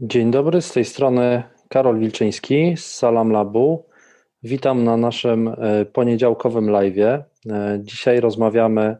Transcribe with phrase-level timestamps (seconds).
[0.00, 3.86] Dzień dobry, z tej strony Karol Wilczyński z Salam Labu.
[4.42, 6.98] Witam na naszym e, poniedziałkowym live.
[6.98, 7.24] E,
[7.82, 8.96] dzisiaj rozmawiamy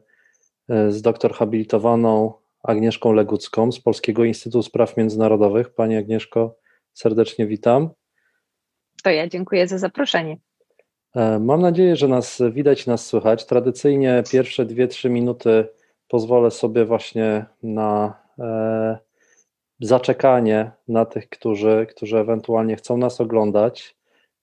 [0.69, 2.33] e, z doktor habilitowaną
[2.63, 5.75] Agnieszką Legucką z Polskiego Instytutu Spraw Międzynarodowych.
[5.75, 6.57] Pani Agnieszko,
[6.93, 7.91] serdecznie witam.
[9.05, 10.37] To ja dziękuję za zaproszenie.
[11.41, 13.47] Mam nadzieję, że nas widać, nas słychać.
[13.47, 15.69] Tradycyjnie pierwsze 2-3 minuty
[16.09, 18.15] pozwolę sobie właśnie na
[19.81, 23.97] zaczekanie na tych, którzy, którzy ewentualnie chcą nas oglądać.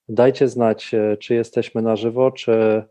[0.10, 2.84] Dajcie znać, e, czy jesteśmy na żywo, czy,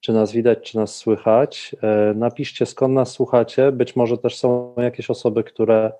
[0.00, 1.76] czy nas widać, czy nas słychać.
[1.82, 3.72] E, napiszcie, skąd nas słuchacie.
[3.72, 5.92] Być może też są jakieś osoby, które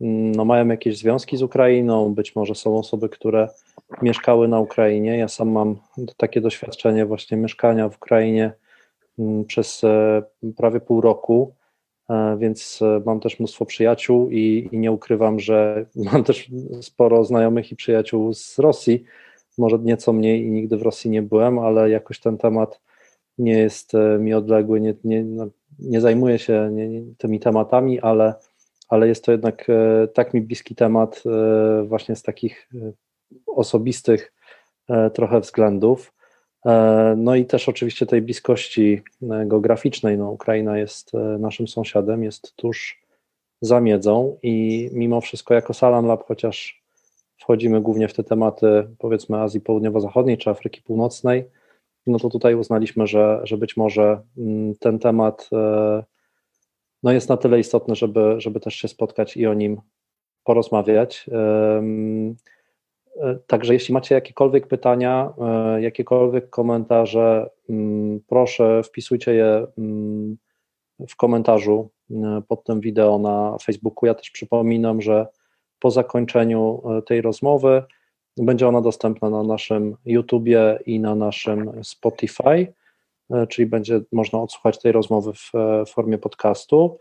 [0.00, 3.48] mm, no, mają jakieś związki z Ukrainą, być może są osoby, które
[4.02, 5.18] mieszkały na Ukrainie.
[5.18, 5.76] Ja sam mam
[6.16, 8.52] takie doświadczenie właśnie mieszkania w Ukrainie
[9.18, 10.22] mm, przez e,
[10.56, 11.54] prawie pół roku.
[12.10, 16.50] E, więc e, mam też mnóstwo przyjaciół i, i, nie ukrywam, że mam też
[16.80, 19.04] sporo znajomych i przyjaciół z Rosji,
[19.58, 22.80] może nieco mniej i nigdy w Rosji nie byłem, ale jakoś ten temat
[23.38, 28.34] nie jest e, mi odległy, nie, nie, no, nie zajmuję się nie, tymi tematami, ale,
[28.88, 29.66] ale jest to jednak
[30.14, 31.22] tak mi bliski temat
[31.84, 32.68] właśnie z takich
[33.46, 34.32] osobistych
[35.14, 36.12] trochę względów.
[36.66, 40.18] E, no i też oczywiście tej bliskości e, geograficznej.
[40.18, 43.00] No, Ukraina jest e, naszym sąsiadem, jest tuż
[43.60, 46.82] za miedzą i mimo wszystko jako Salam Lab, chociaż
[47.38, 51.44] wchodzimy głównie w te tematy powiedzmy Azji Południowo-Zachodniej czy Afryki Północnej,
[52.06, 55.50] no to tutaj uznaliśmy, że, że być może mm, ten temat
[57.02, 59.80] no jest na tyle istotny, żeby, żeby też się spotkać i o nim
[60.44, 61.26] porozmawiać.
[63.16, 70.36] E, także jeśli macie jakiekolwiek pytania, e, jakiekolwiek komentarze, mm, proszę wpisujcie je mm,
[71.08, 74.06] w komentarzu e, pod tym wideo na Facebooku.
[74.06, 75.26] Ja też przypominam, że
[75.80, 77.82] po zakończeniu tej rozmowy
[78.36, 82.72] będzie ona dostępna na naszym YouTubie i na naszym Spotify,
[83.48, 85.52] czyli będzie można odsłuchać tej rozmowy w
[85.90, 86.98] formie podcastu.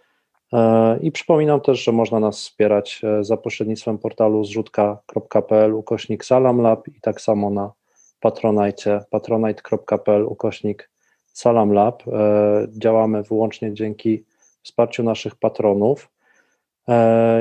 [0.54, 6.88] E, I przypominam też, że można nas wspierać e, za pośrednictwem portalu zrzutka.pl ukośnik salamlab
[6.88, 7.72] i tak samo na
[8.20, 10.90] patronajcie patronite.pl ukośnik
[11.34, 12.04] salamlab.
[12.08, 14.24] E, działamy wyłącznie dzięki
[14.64, 16.10] wsparciu naszych patronów.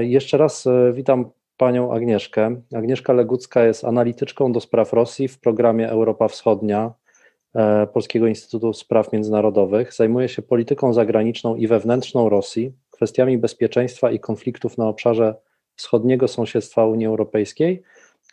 [0.01, 2.61] Jeszcze raz witam panią Agnieszkę.
[2.75, 6.93] Agnieszka Legucka jest analityczką do spraw Rosji w programie Europa Wschodnia
[7.93, 9.95] Polskiego Instytutu Spraw Międzynarodowych.
[9.95, 15.35] Zajmuje się polityką zagraniczną i wewnętrzną Rosji, kwestiami bezpieczeństwa i konfliktów na obszarze
[15.77, 17.83] wschodniego sąsiedztwa Unii Europejskiej,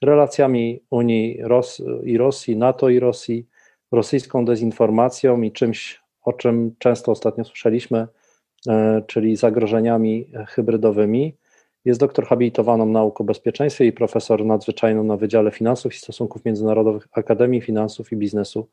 [0.02, 3.48] relacjami Unii Ros i Rosji, NATO i Rosji,
[3.92, 8.08] rosyjską dezinformacją i czymś, o czym często ostatnio słyszeliśmy,
[8.68, 11.36] e, czyli zagrożeniami hybrydowymi.
[11.86, 17.08] Jest doktor habilitowaną nauk o bezpieczeństwie i profesor nadzwyczajną na Wydziale Finansów i Stosunków Międzynarodowych
[17.12, 18.68] Akademii Finansów i Biznesu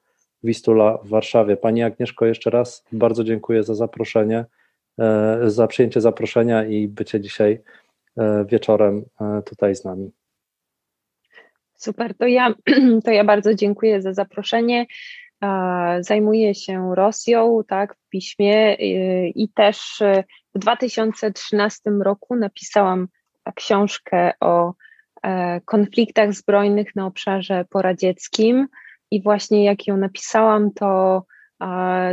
[0.44, 1.56] Wistula w Warszawie.
[1.56, 4.44] Pani Agnieszko, jeszcze raz bardzo dziękuję za zaproszenie.
[4.98, 7.60] E, za przyjęcie zaproszenia i bycie dzisiaj
[8.16, 10.10] e, wieczorem e, tutaj z nami.
[11.74, 12.54] Super, to ja,
[13.04, 14.86] to ja bardzo dziękuję za zaproszenie.
[16.00, 18.74] Zajmuję się Rosją, tak, w piśmie
[19.34, 20.02] i też
[20.54, 23.08] w 2013 roku napisałam
[23.54, 24.74] książkę o
[25.64, 28.68] konfliktach zbrojnych na obszarze poradzieckim
[29.10, 31.22] i właśnie jak ją napisałam, to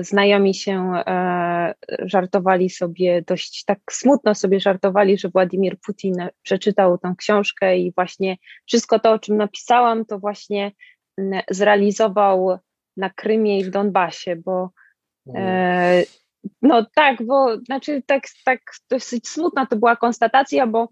[0.01, 7.13] Znajomi się e, żartowali sobie, dość tak smutno sobie żartowali, że Władimir Putin przeczytał tę
[7.17, 10.71] książkę i właśnie wszystko to, o czym napisałam, to właśnie
[11.49, 12.59] zrealizował
[12.97, 14.69] na Krymie i w Donbasie, bo
[15.35, 16.03] e,
[16.61, 20.89] no tak, bo znaczy tak, tak dosyć smutna to była konstatacja, bo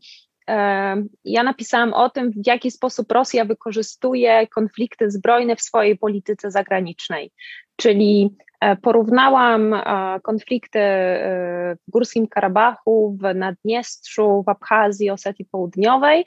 [0.50, 6.51] e, ja napisałam o tym, w jaki sposób Rosja wykorzystuje konflikty zbrojne w swojej polityce
[6.51, 7.31] zagranicznej.
[7.75, 8.38] Czyli
[8.81, 16.25] porównałam e, konflikty e, w Górskim Karabachu, w Naddniestrzu, w Abchazji, Osetii Południowej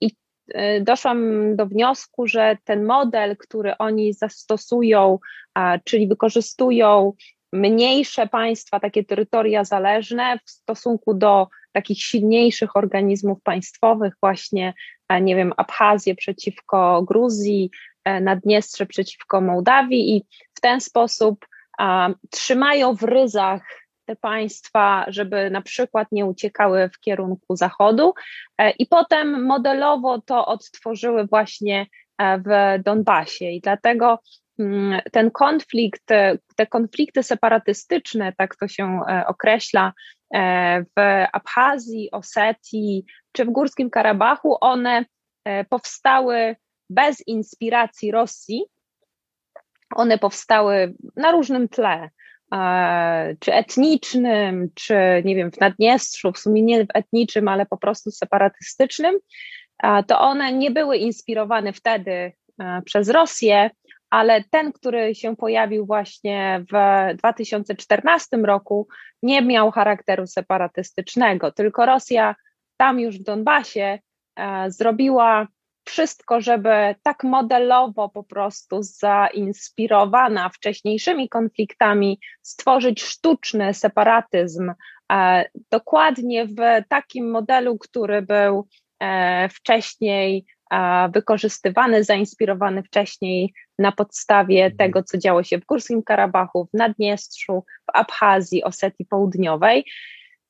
[0.00, 0.10] i
[0.80, 1.20] doszłam
[1.56, 5.18] do wniosku, że ten model, który oni zastosują,
[5.84, 7.12] czyli wykorzystują
[7.52, 14.74] mniejsze państwa, takie terytoria zależne w stosunku do takich silniejszych organizmów państwowych, właśnie,
[15.20, 20.24] nie wiem, Abchazję przeciwko Gruzji, E, Naddniestrze przeciwko Mołdawii i
[20.54, 21.46] w ten sposób
[21.78, 23.62] a, trzymają w ryzach
[24.06, 28.14] te państwa, żeby na przykład nie uciekały w kierunku zachodu.
[28.58, 31.86] E, i potem modelowo to odtworzyły właśnie
[32.18, 33.44] e, w Donbasie.
[33.44, 34.18] I dlatego
[34.58, 36.02] mm, ten konflikt,
[36.56, 39.92] te konflikty separatystyczne, tak to się określa,
[40.96, 45.04] w Abchazji, Osetii czy w Górskim Karabachu, one
[45.68, 46.56] powstały
[46.90, 48.64] bez inspiracji Rosji.
[49.94, 52.10] One powstały na różnym tle,
[53.40, 54.94] czy etnicznym, czy
[55.24, 59.18] nie wiem, w Naddniestrzu, w sumie nie etniczym, ale po prostu separatystycznym,
[60.06, 62.32] to one nie były inspirowane wtedy
[62.84, 63.70] przez Rosję,
[64.10, 66.76] ale ten, który się pojawił właśnie w
[67.16, 68.88] 2014 roku,
[69.22, 72.34] nie miał charakteru separatystycznego, tylko Rosja
[72.76, 73.98] tam już w Donbasie
[74.66, 75.48] zrobiła
[75.86, 84.72] wszystko, żeby tak modelowo po prostu zainspirowana wcześniejszymi konfliktami stworzyć sztuczny separatyzm,
[85.12, 88.68] e, dokładnie w takim modelu, który był
[89.00, 94.76] e, wcześniej e, wykorzystywany, zainspirowany wcześniej na podstawie mhm.
[94.76, 99.84] tego, co działo się w Górskim Karabachu, w Naddniestrzu, w Abchazji, Osetii Południowej.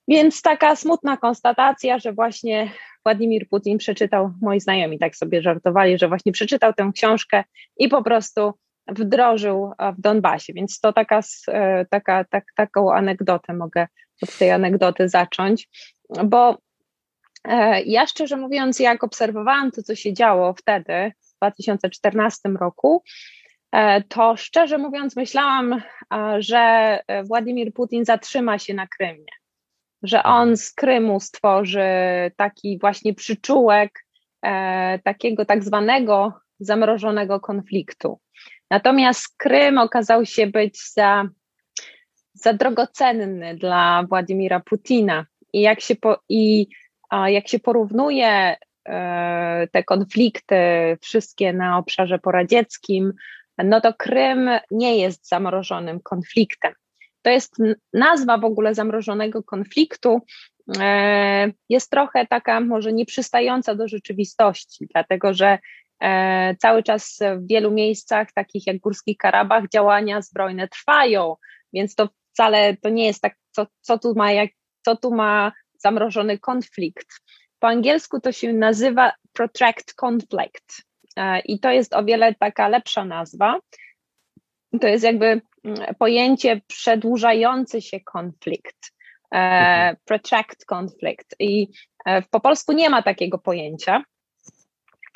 [0.08, 2.70] Więc taka smutna konstatacja, że właśnie
[3.04, 7.44] Władimir Putin przeczytał, moi znajomi tak sobie żartowali, że właśnie przeczytał tę książkę
[7.76, 8.52] i po prostu
[8.88, 10.52] wdrożył w Donbasie.
[10.52, 13.86] Więc to taka, e, taka, tak, taką anegdotę mogę
[14.22, 15.68] od tej anegdoty zacząć,
[16.24, 16.58] bo
[17.44, 23.02] e, ja szczerze mówiąc, jak obserwowałam to, co się działo wtedy, w 2014 roku,
[23.72, 25.82] e, to szczerze mówiąc myślałam,
[26.38, 29.26] że Władimir Putin zatrzyma się na Krymie
[30.02, 30.56] że on mhm.
[30.56, 31.88] z Krymu stworzy
[32.36, 34.04] taki właśnie przyczółek
[34.42, 38.20] e, takiego tak zwanego zamrożonego konfliktu.
[38.70, 41.28] Natomiast Krym okazał się być za,
[42.32, 45.26] za drogocenny dla Władimira Putina.
[45.52, 46.66] I jak się, po, i,
[47.10, 48.56] a jak się porównuje
[48.88, 50.56] e, te konflikty
[51.00, 53.12] wszystkie na obszarze poradzieckim,
[53.58, 56.72] no to Krym nie jest zamrożonym konfliktem.
[57.26, 57.56] To jest
[57.92, 60.20] nazwa w ogóle zamrożonego konfliktu,
[60.78, 65.58] e, jest trochę taka może nieprzystająca do rzeczywistości, dlatego że
[66.00, 71.36] e, cały czas w wielu miejscach, takich jak Górski Karabach, działania zbrojne trwają,
[71.72, 74.50] więc to wcale to nie jest tak, co, co, tu, ma, jak,
[74.84, 77.08] co tu ma zamrożony konflikt.
[77.58, 80.82] Po angielsku to się nazywa protract conflict
[81.16, 83.58] e, i to jest o wiele taka lepsza nazwa.
[84.80, 85.40] To jest jakby
[85.98, 88.92] pojęcie przedłużający się konflikt,
[89.32, 89.96] e, mhm.
[90.04, 91.36] protract conflict.
[91.38, 91.68] I
[92.06, 94.02] e, po polsku nie ma takiego pojęcia.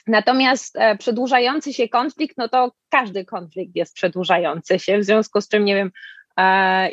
[0.07, 5.49] Natomiast e, przedłużający się konflikt, no to każdy konflikt jest przedłużający się, w związku z
[5.49, 5.91] czym, nie wiem,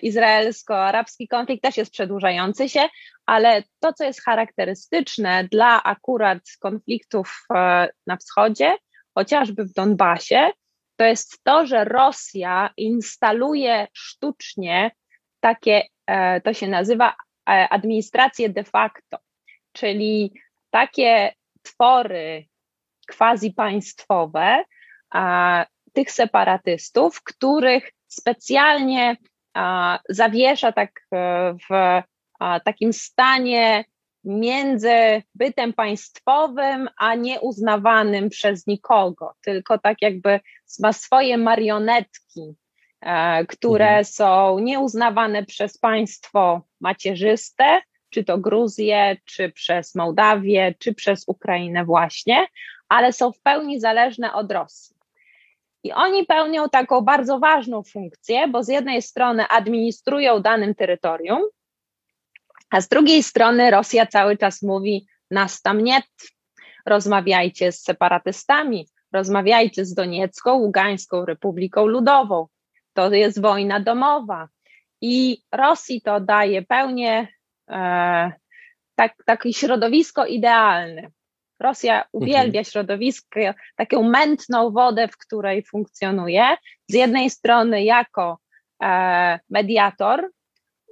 [0.02, 2.88] izraelsko-arabski konflikt też jest przedłużający się,
[3.26, 7.46] ale to, co jest charakterystyczne dla akurat konfliktów
[8.08, 8.76] na wschodzie,
[9.14, 10.52] chociażby w Donbasie,
[10.98, 14.92] to jest to, że Rosja instaluje sztucznie
[15.40, 17.10] takie, e, to się nazywa
[17.50, 19.18] e, administrację de facto,
[19.72, 20.34] czyli
[20.70, 22.46] takie twory
[23.18, 24.64] quasi państwowe
[25.94, 29.18] tych separatystów, których specjalnie
[30.10, 32.04] zawiesza tak e, w
[32.64, 33.86] takim stanie
[34.24, 40.40] między bytem państwowym a nieuznawanym przez nikogo, tylko tak jakby
[40.80, 42.56] ma swoje marionetki,
[43.02, 44.06] e, które mhm.
[44.06, 52.48] są nieuznawane przez państwo macierzyste, czy to Gruzję, czy przez Mołdawię, czy przez Ukrainę właśnie,
[52.90, 54.96] ale są w pełni zależne od Rosji.
[55.84, 61.42] I oni pełnią taką bardzo ważną funkcję, bo z jednej strony administrują danym terytorium,
[62.70, 66.02] a z drugiej strony Rosja cały czas mówi: nas tam nie,
[66.86, 72.48] rozmawiajcie z separatystami, rozmawiajcie z Doniecką, Ługańską Republiką Ludową.
[72.94, 74.48] To jest wojna domowa.
[75.02, 77.28] I Rosji to daje pełnię
[77.70, 78.32] e,
[78.96, 81.10] tak, takie środowisko idealne.
[81.60, 82.66] Rosja uwielbia mhm.
[82.66, 83.40] środowisko,
[83.76, 86.58] taką mętną wodę, w której funkcjonuje.
[86.88, 88.40] Z jednej strony jako
[88.84, 90.30] e, mediator,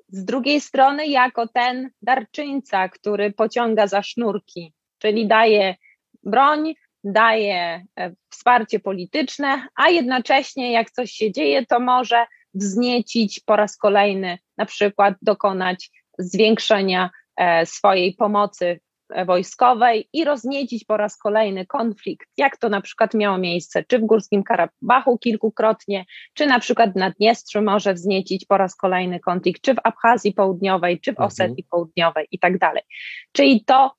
[0.07, 5.75] z drugiej strony jako ten darczyńca, który pociąga za sznurki, czyli daje
[6.23, 13.55] broń, daje e, wsparcie polityczne, a jednocześnie jak coś się dzieje, to może wzniecić po
[13.55, 18.79] raz kolejny, na przykład dokonać zwiększenia e, swojej pomocy
[19.25, 24.05] wojskowej i rozniecić po raz kolejny konflikt, jak to na przykład miało miejsce czy w
[24.05, 29.73] Górskim Karabachu kilkukrotnie, czy na przykład w Naddniestrzu może wzniecić po raz kolejny konflikt, czy
[29.73, 31.27] w Abchazji Południowej, czy w mhm.
[31.27, 31.67] Osetii mhm.
[31.69, 32.83] Południowej i tak dalej.
[33.31, 33.91] Czyli to,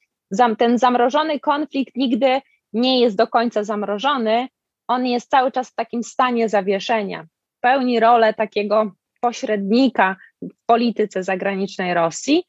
[0.58, 2.40] ten zamrożony konflikt nigdy
[2.72, 4.48] nie jest do końca zamrożony,
[4.88, 7.26] on jest cały czas w takim stanie zawieszenia.
[7.60, 12.44] Pełni rolę takiego pośrednika w polityce zagranicznej Rosji,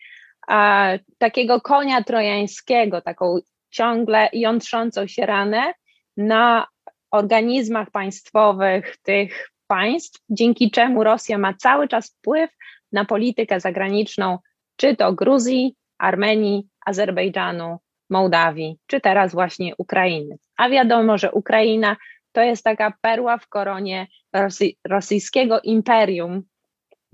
[0.47, 3.37] a, takiego konia trojańskiego, taką
[3.69, 5.73] ciągle jątrzącą się ranę
[6.17, 6.67] na
[7.11, 12.49] organizmach państwowych tych państw, dzięki czemu Rosja ma cały czas wpływ
[12.91, 14.37] na politykę zagraniczną,
[14.75, 17.77] czy to Gruzji, Armenii, Azerbejdżanu,
[18.09, 20.37] Mołdawii, czy teraz właśnie Ukrainy.
[20.57, 21.97] A wiadomo, że Ukraina
[22.31, 26.43] to jest taka perła w koronie rosy, rosyjskiego imperium,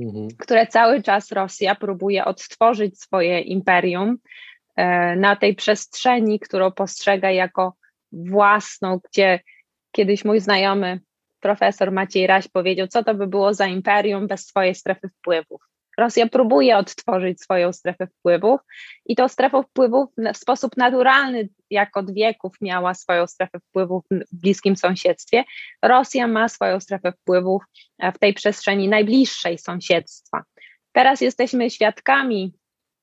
[0.03, 0.27] mhm.
[0.39, 4.17] które cały czas Rosja próbuje odtworzyć swoje imperium
[4.75, 7.73] e, na tej przestrzeni, którą postrzega jako
[8.11, 9.39] własną, gdzie
[9.91, 10.99] kiedyś mój znajomy
[11.39, 15.61] profesor Maciej Raś powiedział, co to by było za imperium bez swojej strefy wpływów.
[15.97, 18.61] Rosja próbuje odtworzyć swoją strefę wpływów
[19.05, 24.41] i tą strefę wpływów w sposób naturalny, jak od wieków miała swoją strefę wpływów w
[24.41, 25.43] bliskim sąsiedztwie.
[25.81, 27.63] Rosja ma swoją strefę wpływów
[27.99, 30.43] e, w tej przestrzeni najbliższej sąsiedztwa.
[30.91, 32.53] Teraz jesteśmy świadkami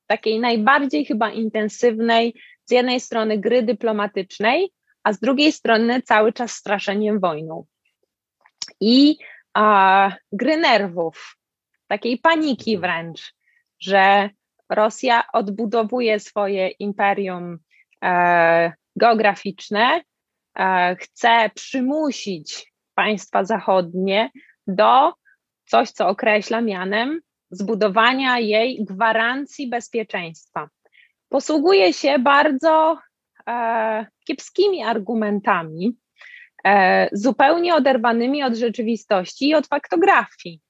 [0.07, 6.53] takiej najbardziej chyba intensywnej, z jednej strony gry dyplomatycznej, a z drugiej strony cały czas
[6.53, 7.65] straszeniem wojną.
[8.81, 9.17] I
[9.55, 11.37] a, gry nerwów,
[11.91, 13.35] takiej paniki wręcz,
[13.81, 14.31] że
[14.69, 17.59] Rosja odbudowuje swoje imperium
[18.05, 20.01] e, geograficzne,
[20.59, 24.31] e, chce przymusić państwa zachodnie
[24.67, 25.13] do
[25.65, 27.21] coś, co określa mianem
[27.51, 30.69] zbudowania jej gwarancji bezpieczeństwa.
[31.29, 32.99] Posługuje się bardzo
[33.49, 35.97] e, kiepskimi argumentami,
[36.65, 40.61] e, zupełnie oderwanymi od rzeczywistości i od faktografii.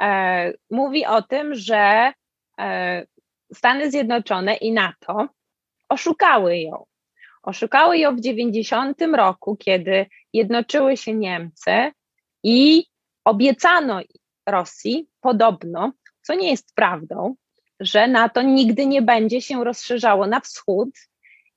[0.00, 2.12] E, mówi o tym, że
[2.58, 3.06] e,
[3.54, 5.28] Stany Zjednoczone i NATO
[5.88, 6.84] oszukały ją.
[7.42, 11.92] Oszukały ją w 90 roku, kiedy jednoczyły się Niemcy
[12.42, 12.84] i
[13.24, 14.00] obiecano
[14.46, 15.92] Rosji podobno,
[16.22, 17.34] co nie jest prawdą,
[17.80, 20.90] że NATO nigdy nie będzie się rozszerzało na wschód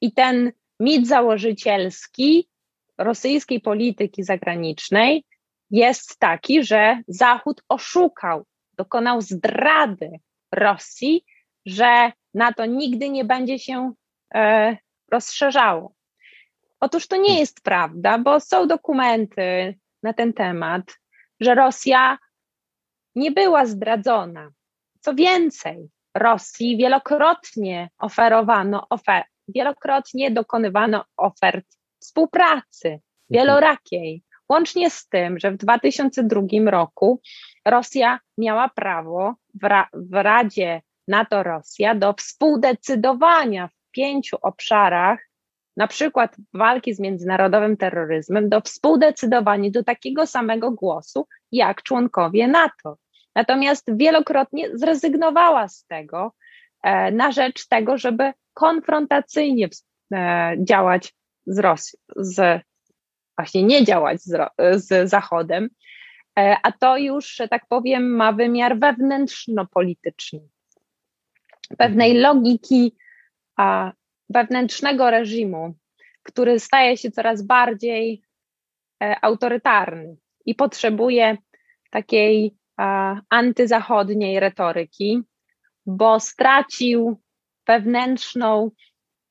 [0.01, 2.49] i ten mit założycielski
[2.97, 5.25] rosyjskiej polityki zagranicznej
[5.73, 10.11] jest taki, że Zachód oszukał, dokonał zdrady
[10.51, 11.25] Rosji,
[11.65, 13.93] że NATO nigdy nie będzie się
[14.35, 14.77] e,
[15.11, 15.93] rozszerzało.
[16.79, 20.99] Otóż to nie jest prawda, bo są dokumenty na ten temat,
[21.39, 22.17] że Rosja
[23.15, 24.49] nie była zdradzona.
[24.99, 31.65] Co więcej, Rosji wielokrotnie oferowano, ofer wielokrotnie dokonywano ofert
[31.99, 33.01] współpracy mhm.
[33.29, 34.23] wielorakiej.
[34.49, 37.21] Łącznie z tym, że w 2002 roku
[37.65, 45.19] Rosja miała prawo w, ra w Radzie NATO-Rosja do współdecydowania w pięciu obszarach,
[45.77, 52.97] na przykład walki z międzynarodowym terroryzmem, do współdecydowania do takiego samego głosu jak członkowie NATO.
[53.35, 56.33] Natomiast wielokrotnie zrezygnowała z tego
[56.83, 59.69] e, na rzecz tego, żeby konfrontacyjnie
[60.13, 61.13] e, działać
[61.45, 62.61] z Rosją, z
[63.37, 65.69] właśnie nie działać z, z Zachodem,
[66.39, 70.39] e, a to już, że tak powiem, ma wymiar wewnętrzno-polityczny.
[71.77, 72.23] Pewnej mhm.
[72.23, 72.95] logiki
[73.57, 73.91] a,
[74.29, 75.73] wewnętrznego reżimu,
[76.23, 78.23] który staje się coraz bardziej
[79.03, 81.37] e, autorytarny i potrzebuje
[81.89, 85.21] takiej a, antyzachodniej retoryki,
[85.85, 87.21] bo stracił
[87.67, 88.71] wewnętrzną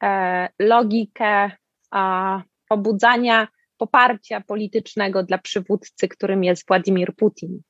[0.02, 1.50] e, logikę
[1.90, 3.48] a, pobudzania
[3.82, 7.62] poparcia politycznego dla przywódcy, którym jest Władimir Putin.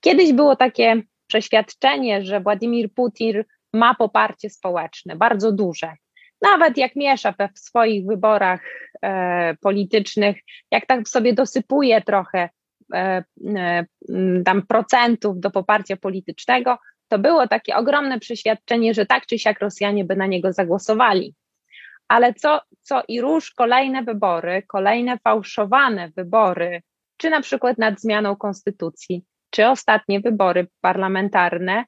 [0.00, 5.92] Kiedyś było takie przeświadczenie, że Władimir Putin ma poparcie społeczne, bardzo duże.
[6.42, 8.60] Nawet jak miesza w swoich wyborach
[9.02, 10.36] e, politycznych,
[10.70, 12.48] jak tak sobie dosypuje trochę
[12.94, 13.24] e,
[13.56, 16.78] e, procentów do poparcia politycznego,
[17.08, 21.34] to było takie ogromne przeświadczenie, że tak czy siak Rosjanie by na niego zagłosowali
[22.08, 26.82] ale co, co i róż kolejne wybory, kolejne fałszowane wybory,
[27.16, 31.84] czy na przykład nad zmianą konstytucji, czy ostatnie wybory parlamentarne,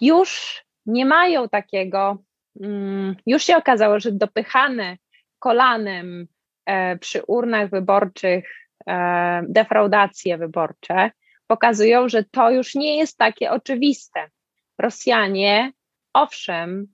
[0.00, 2.18] już nie mają takiego,
[2.60, 4.96] mm, już się okazało, że dopychane
[5.38, 6.26] kolanem
[6.66, 11.10] e, przy urnach wyborczych e, defraudacje wyborcze
[11.46, 14.30] pokazują, że to już nie jest takie oczywiste.
[14.78, 15.72] Rosjanie,
[16.12, 16.86] owszem,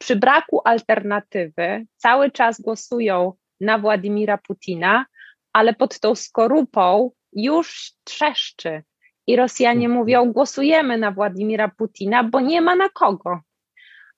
[0.00, 5.06] przy braku alternatywy cały czas głosują na Władimira Putina,
[5.52, 8.82] ale pod tą skorupą już trzeszczy.
[9.26, 9.98] I Rosjanie mhm.
[9.98, 13.40] mówią: głosujemy na Władimira Putina, bo nie ma na kogo.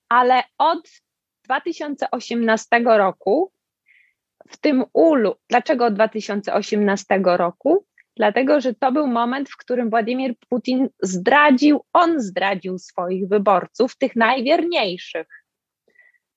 [0.09, 0.89] Ale od
[1.45, 3.53] 2018 roku
[4.49, 7.87] w tym ulu, dlaczego od 2018 roku?
[8.17, 14.17] dlatego że to był moment, w którym Władimir Putin zdradził, on zdradził swoich wyborców, tych
[14.17, 15.42] najwierniejszych.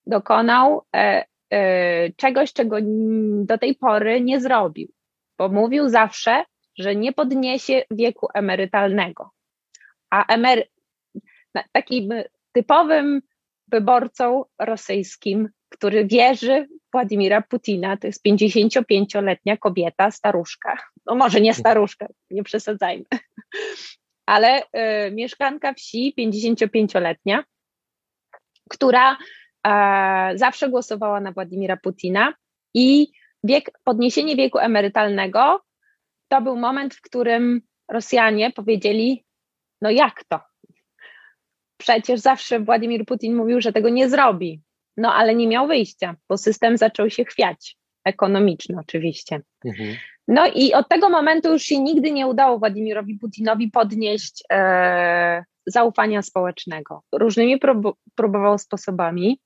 [0.06, 2.76] Dokonał e, e, czegoś, czego
[3.44, 4.88] do tej pory nie zrobił,
[5.38, 6.44] bo mówił zawsze,
[6.78, 9.30] że nie podniesie wieku emerytalnego.
[10.10, 10.68] A emery
[11.72, 12.08] takim
[12.52, 13.22] typowym
[13.68, 20.78] wyborcą rosyjskim, który wierzy w Władimira Putina, to jest 55-letnia kobieta, staruszka.
[21.06, 23.04] No może nie staruszka, nie przesadzajmy,
[24.26, 24.64] ale y,
[25.12, 27.44] mieszkanka wsi, 55-letnia,
[28.70, 29.16] która
[30.34, 32.34] zawsze głosowała na Władimira Putina
[32.74, 33.08] i
[33.44, 35.60] wiek, podniesienie wieku emerytalnego
[36.28, 39.24] to był moment, w którym Rosjanie powiedzieli:
[39.82, 40.40] No jak to?
[41.76, 44.60] Przecież zawsze Władimir Putin mówił, że tego nie zrobi.
[44.96, 47.76] No ale nie miał wyjścia, bo system zaczął się chwiać.
[48.04, 49.40] Ekonomiczny oczywiście.
[49.64, 49.96] Mhm.
[50.28, 56.22] No i od tego momentu już się nigdy nie udało Władimirowi Putinowi podnieść e, zaufania
[56.22, 57.02] społecznego.
[57.12, 59.40] Różnymi prób próbował sposobami.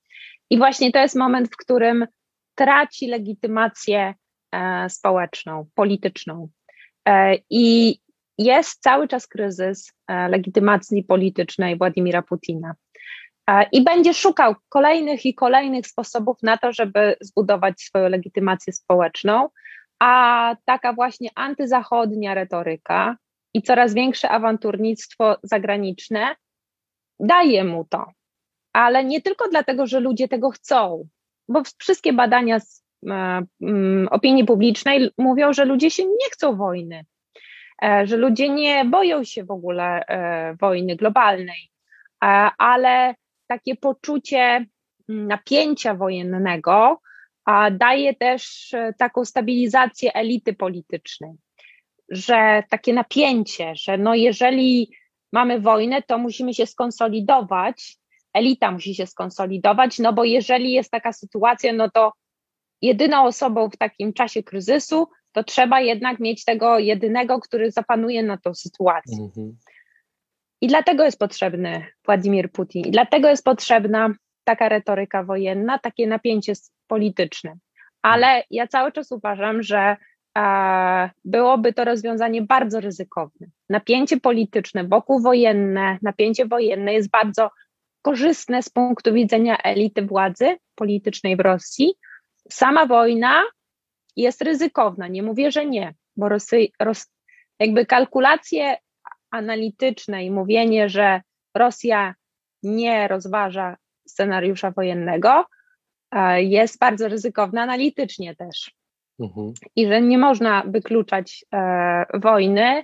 [0.51, 2.07] I właśnie to jest moment, w którym
[2.55, 4.13] traci legitymację
[4.51, 6.49] e, społeczną, polityczną.
[7.07, 7.97] E, I
[8.37, 12.73] jest cały czas kryzys e, legitymacji politycznej Władimira Putina.
[13.71, 19.49] I będzie szukał kolejnych i kolejnych sposobów na to, żeby zbudować swoją legitymację społeczną,
[19.99, 23.17] a taka właśnie antyzachodnia retoryka
[23.53, 26.35] i coraz większe awanturnictwo zagraniczne
[27.19, 28.05] daje mu to.
[28.73, 31.07] Ale nie tylko dlatego, że ludzie tego chcą,
[31.47, 37.05] bo wszystkie badania z e, mm, opinii publicznej mówią, że ludzie się nie chcą wojny.
[37.83, 41.71] E, że ludzie nie boją się w ogóle e, wojny globalnej,
[42.57, 43.15] ale
[43.47, 44.65] takie poczucie
[45.07, 47.01] napięcia wojennego
[47.71, 51.31] daje też taką stabilizację elity politycznej,
[52.09, 54.91] że takie napięcie, że no jeżeli
[55.33, 57.97] mamy wojnę, to musimy się skonsolidować,
[58.33, 62.13] elita musi się skonsolidować, no bo jeżeli jest taka sytuacja, no to
[62.81, 68.37] jedyną osobą w takim czasie kryzysu to trzeba jednak mieć tego jedynego, który zapanuje na
[68.37, 69.17] tą sytuację.
[69.23, 69.57] Mhm.
[70.61, 74.13] I dlatego jest potrzebny Władimir Putin, i dlatego jest potrzebna
[74.43, 76.53] taka retoryka wojenna, takie napięcie
[76.87, 77.55] polityczne.
[78.01, 79.97] Ale ja cały czas uważam, że
[80.37, 83.47] e, byłoby to rozwiązanie bardzo ryzykowne.
[83.69, 87.49] Napięcie polityczne wokół wojenne, napięcie wojenne jest bardzo
[88.01, 91.93] korzystne z punktu widzenia elity władzy politycznej w Rosji.
[92.49, 93.43] Sama wojna
[94.15, 95.07] jest ryzykowna.
[95.07, 97.11] Nie mówię, że nie, bo Rosy, Ros,
[97.59, 98.77] jakby kalkulacje
[99.31, 101.21] analityczne i mówienie, że
[101.55, 102.15] Rosja
[102.63, 105.45] nie rozważa scenariusza wojennego,
[106.11, 108.71] e, jest bardzo ryzykowne analitycznie też.
[109.19, 109.53] Mhm.
[109.75, 112.83] I że nie można wykluczać e, wojny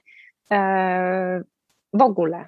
[0.51, 1.43] e,
[1.93, 2.47] w ogóle.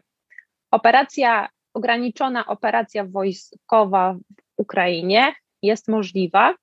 [0.71, 4.17] Operacja, ograniczona operacja wojskowa w
[4.58, 6.55] Ukrainie jest możliwa,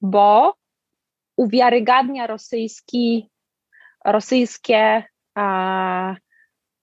[0.00, 0.54] bo
[1.36, 3.30] uwiarygadnia rosyjski,
[4.04, 6.16] rosyjskie a,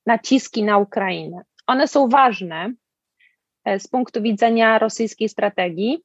[0.06, 1.42] naciski na Ukrainę.
[1.68, 2.74] One są ważne
[3.66, 6.04] e, z punktu widzenia rosyjskiej strategii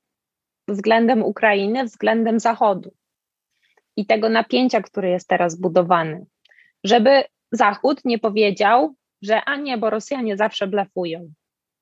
[0.69, 2.95] względem Ukrainy, względem Zachodu
[3.97, 6.27] i tego napięcia, które jest teraz budowany,
[6.85, 11.33] żeby Zachód nie powiedział, że a nie, bo Rosjanie zawsze blefują.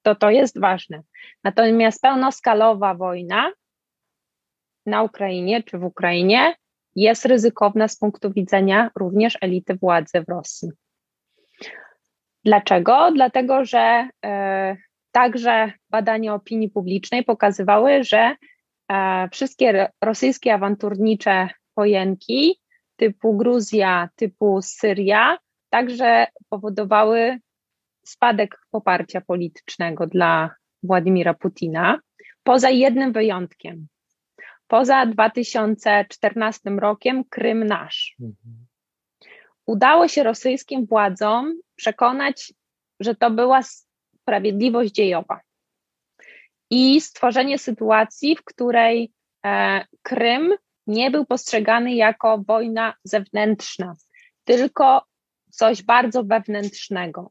[0.02, 1.02] To to jest ważne.
[1.44, 3.52] Natomiast pełnoskalowa wojna
[4.86, 6.54] na Ukrainie czy w Ukrainie
[6.96, 10.68] jest ryzykowna z punktu widzenia również elity władzy w Rosji.
[12.44, 13.10] Dlaczego?
[13.14, 14.76] Dlatego, że e,
[15.12, 18.36] także badania opinii publicznej pokazywały, że
[18.92, 22.60] e, wszystkie rosyjskie awanturnicze wojenki
[22.96, 25.38] typu Gruzja, typu Syria
[25.70, 27.38] także powodowały
[28.11, 32.01] spadek poparcia politycznego dla Władimira Putina,
[32.42, 33.87] poza jednym wyjątkiem.
[34.66, 38.16] Poza 2014 rokiem Krym nasz.
[38.20, 38.66] Mhm.
[39.66, 42.53] Udało się rosyjskim władzom przekonać,
[43.01, 45.40] że to była sprawiedliwość dziejowa
[46.70, 49.12] i stworzenie sytuacji, w której
[49.46, 50.55] e, Krym
[50.87, 53.94] nie był postrzegany jako wojna zewnętrzna,
[54.44, 55.05] tylko
[55.51, 57.31] coś bardzo wewnętrznego,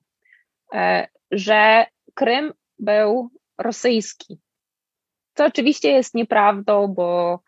[1.31, 4.39] że Krym był rosyjski,
[5.39, 7.39] co oczywiście jest nieprawdą, bo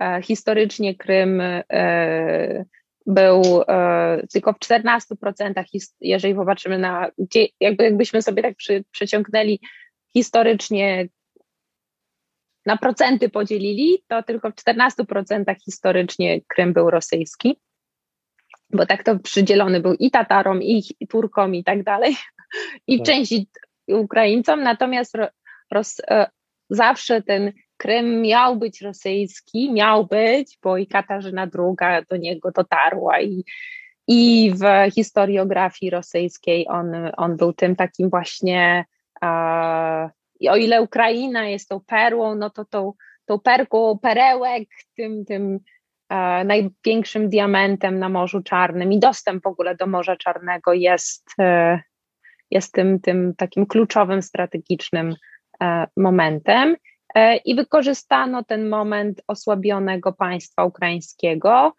[0.00, 2.64] e, historycznie Krym e,
[3.06, 5.64] był e, tylko w 14%,
[6.00, 8.54] jeżeli popatrzymy na, gdzie, jakby, jakbyśmy sobie tak
[8.90, 9.60] przeciągnęli
[10.12, 11.08] historycznie
[12.66, 17.60] na procenty podzielili, to tylko w 14% historycznie Krym był rosyjski.
[18.72, 22.16] bo tak to przydzielony był i Tatarom, i Turkom, i tak dalej,
[22.86, 23.06] i tak.
[23.06, 23.48] części
[23.88, 25.14] Ukraińcom, natomiast
[25.70, 26.30] Ros, e,
[26.70, 33.20] zawsze ten Krym miał być rosyjski, miał być, bo i Katarzyna II do niego dotarła
[33.20, 33.44] i,
[34.08, 38.84] i w historiografii rosyjskiej on, on był tym takim właśnie,
[40.40, 42.92] i o ile Ukraina jest tą perłą, no to tą,
[43.24, 45.60] tą perką perełek, tym, tym
[46.44, 51.80] największym diamentem na Morzu Czarnym i dostęp w ogóle do Morza Czarnego jest, e,
[52.50, 55.14] jest tym, tym takim kluczowym, strategicznym
[55.62, 56.76] e, momentem.
[57.14, 61.74] E, I wykorzystano ten moment osłabionego państwa ukraińskiego,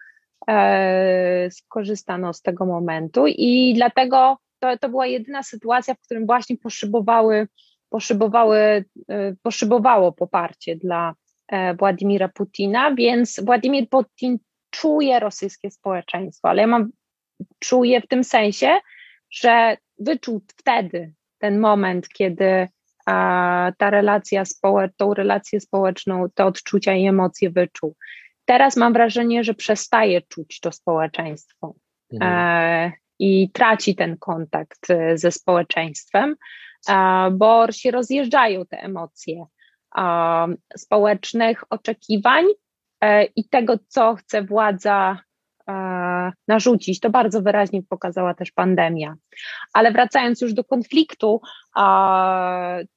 [1.50, 7.48] skorzystano z tego momentu i dlatego to, to była jedyna sytuacja, w którym właśnie poszybowały,
[7.90, 8.86] poszybowały,
[9.44, 11.14] poszybowało poparcie dla,
[11.52, 14.38] E, Władimira Putina, więc Władimir Putin
[14.70, 16.90] czuje rosyjskie społeczeństwo, ale ja mam,
[17.60, 18.80] czuję w tym sensie,
[19.32, 22.68] że wyczuł wtedy ten moment, kiedy
[23.78, 27.96] ta relacja społeczna, tą relację społeczną, te odczucia i emocje wyczuł.
[28.46, 31.74] Teraz mam wrażenie, że przestaje czuć to społeczeństwo
[32.14, 32.32] mhm.
[32.34, 36.36] e, i traci ten kontakt e, ze społeczeństwem,
[37.32, 39.46] bo się rozjeżdżają te emocje
[40.78, 42.46] społecznych oczekiwań
[43.02, 45.20] e, i tego, co chce władza
[46.48, 47.00] narzucić.
[47.00, 49.16] To bardzo wyraźnie pokazała też pandemia.
[49.74, 51.42] Ale wracając już do konfliktu,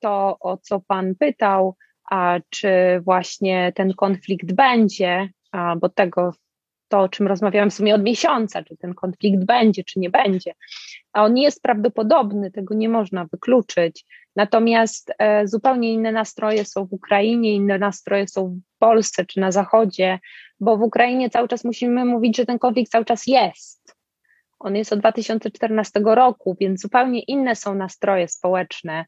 [0.01, 1.77] to o co Pan pytał,
[2.51, 5.29] czy właśnie ten konflikt będzie,
[5.81, 6.33] bo tego
[6.89, 10.53] to, o czym rozmawiałam w sumie od miesiąca, czy ten konflikt będzie, czy nie będzie.
[11.13, 14.05] A on jest prawdopodobny, tego nie można wykluczyć.
[14.37, 19.53] Natomiast e, zupełnie inne nastroje są w Ukrainie, inne nastroje są w Polsce czy na
[19.53, 20.19] Zachodzie,
[20.61, 23.97] bo w Ukrainie cały czas musimy mówić, że ten konflikt cały czas jest.
[24.59, 29.05] On jest od 2014 roku, więc zupełnie inne są nastroje społeczne,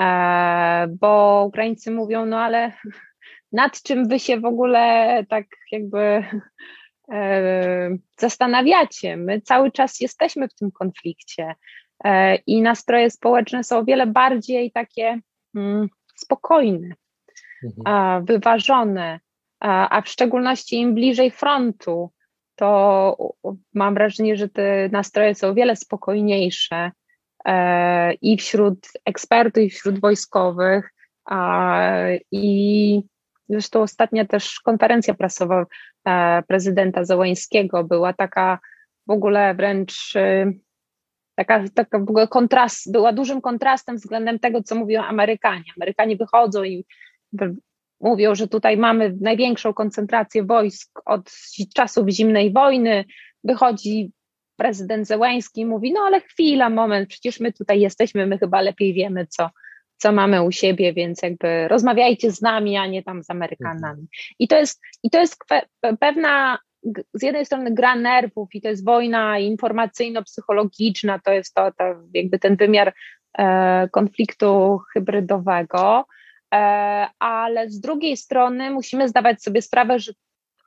[0.00, 2.72] e, bo Ukraińcy mówią, no ale
[3.52, 6.24] nad czym wy się w ogóle tak jakby
[7.12, 9.16] e, zastanawiacie?
[9.16, 11.54] My cały czas jesteśmy w tym konflikcie.
[12.04, 15.20] E, i nastroje społeczne są o wiele bardziej takie
[15.54, 16.94] mm, spokojne,
[17.64, 18.24] mhm.
[18.24, 19.20] wyważone,
[19.60, 22.10] a w szczególności im bliżej frontu,
[22.56, 23.16] to
[23.74, 26.92] mam wrażenie, że te nastroje są o wiele spokojniejsze
[27.44, 30.90] e, i wśród ekspertów, i wśród wojskowych.
[32.32, 33.02] I
[33.48, 35.66] zresztą ostatnia też konferencja prasowa
[36.06, 38.58] e, prezydenta Załańskiego była taka
[39.06, 40.14] w ogóle wręcz
[41.36, 45.64] taka, taka w ogóle kontrast, była dużym kontrastem względem tego, co mówią Amerykanie.
[45.76, 46.86] Amerykanie wychodzą i
[48.00, 51.30] mówią, że tutaj mamy największą koncentrację wojsk od
[51.74, 53.04] czasów zimnej wojny.
[53.44, 54.12] Wychodzi
[54.56, 58.94] prezydent Zełański i mówi, no ale chwila, moment, przecież my tutaj jesteśmy, my chyba lepiej
[58.94, 59.50] wiemy, co,
[59.96, 64.06] co mamy u siebie, więc jakby rozmawiajcie z nami, a nie tam z Amerykanami.
[64.38, 65.36] I to jest, i to jest
[66.00, 66.58] pewna
[67.14, 72.38] z jednej strony gra nerwów i to jest wojna informacyjno-psychologiczna, to jest to, to jakby
[72.38, 72.94] ten wymiar
[73.38, 76.04] e, konfliktu hybrydowego,
[76.54, 76.58] e,
[77.18, 80.12] ale z drugiej strony musimy zdawać sobie sprawę, że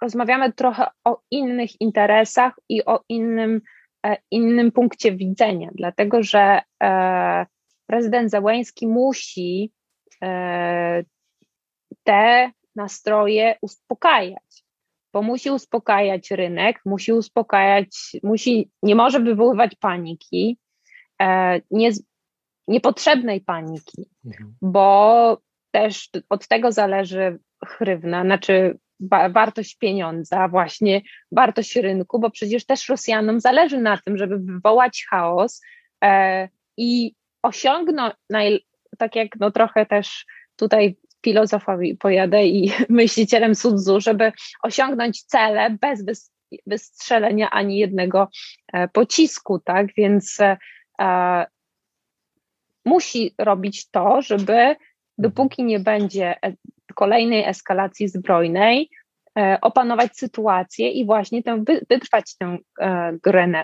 [0.01, 3.61] rozmawiamy trochę o innych interesach i o innym,
[4.05, 7.45] e, innym punkcie widzenia, dlatego że e,
[7.85, 9.71] prezydent Zełęński musi
[10.23, 11.03] e,
[12.03, 14.68] te nastroje uspokajać
[15.13, 17.87] bo musi uspokajać rynek, musi uspokajać,
[18.23, 20.57] musi, nie może wywoływać paniki,
[21.21, 21.91] e, nie,
[22.67, 24.55] niepotrzebnej paniki, mhm.
[24.61, 25.37] bo
[25.71, 28.79] też od tego zależy chrywna, znaczy
[29.29, 35.61] wartość pieniądza, właśnie wartość rynku, bo przecież też Rosjanom zależy na tym, żeby wywołać chaos
[36.03, 38.13] e, i osiągnąć,
[38.97, 44.31] tak jak no trochę też tutaj filozofowi pojadę i myślicielem Sudzu, żeby
[44.63, 46.31] osiągnąć cele bez
[46.67, 48.29] wystrzelenia ani jednego
[48.73, 49.87] e, pocisku, tak?
[49.97, 50.37] Więc
[50.99, 51.45] e,
[52.85, 54.75] musi robić to, żeby
[55.17, 56.53] dopóki nie będzie e,
[56.95, 58.89] kolejnej eskalacji zbrojnej,
[59.39, 63.63] e, opanować sytuację i właśnie tę, wytrwać tę e, grę,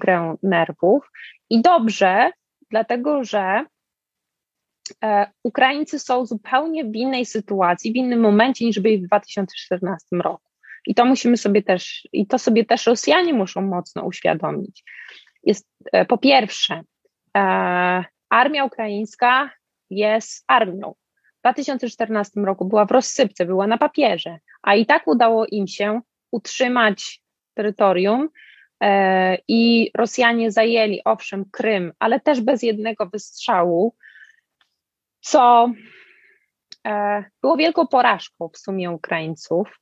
[0.00, 1.10] grę nerwów.
[1.50, 2.30] I dobrze,
[2.70, 3.73] dlatego że E,
[5.42, 10.50] Ukraińcy są zupełnie w innej sytuacji, w innym momencie niż byli w 2014 roku.
[10.86, 14.84] I to musimy sobie też, i to sobie też Rosjanie muszą mocno uświadomić.
[15.42, 16.82] Jest e, po pierwsze,
[17.36, 19.50] e, armia ukraińska
[19.90, 20.94] jest armią.
[21.38, 26.00] W 2014 roku była w rozsypce, była na papierze, a i tak udało im się
[26.30, 27.20] utrzymać
[27.54, 28.28] terytorium
[29.48, 33.94] i Rosjanie zajęli owszem Krym, ale też bez jednego wystrzału,
[35.24, 35.70] co
[37.42, 39.80] było wielką porażką w sumie Ukraińców,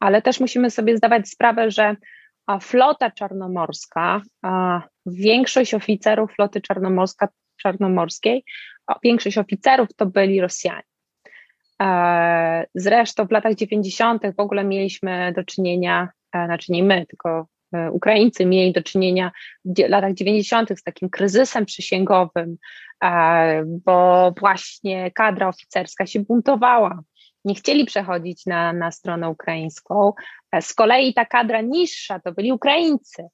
[0.00, 1.96] ale też musimy sobie zdawać sprawę, że
[2.60, 4.22] flota czarnomorska,
[5.06, 8.44] większość oficerów floty czarnomorska, czarnomorskiej,
[9.04, 10.82] większość oficerów to byli Rosjanie.
[11.82, 14.22] E, zresztą w latach 90.
[14.36, 17.44] w ogóle mieliśmy do czynienia, e, znaczy nie my, tylko e,
[17.92, 19.32] Ukraińcy mieli do czynienia
[19.64, 20.68] w latach 90.
[20.78, 22.56] z takim kryzysem przysięgowym,
[23.84, 27.02] bo właśnie kadra oficerska się buntowała.
[27.44, 30.12] Nie chcieli przechodzić na, na stronę ukraińską.
[30.60, 33.28] Z kolei ta kadra niższa to byli Ukraińcy.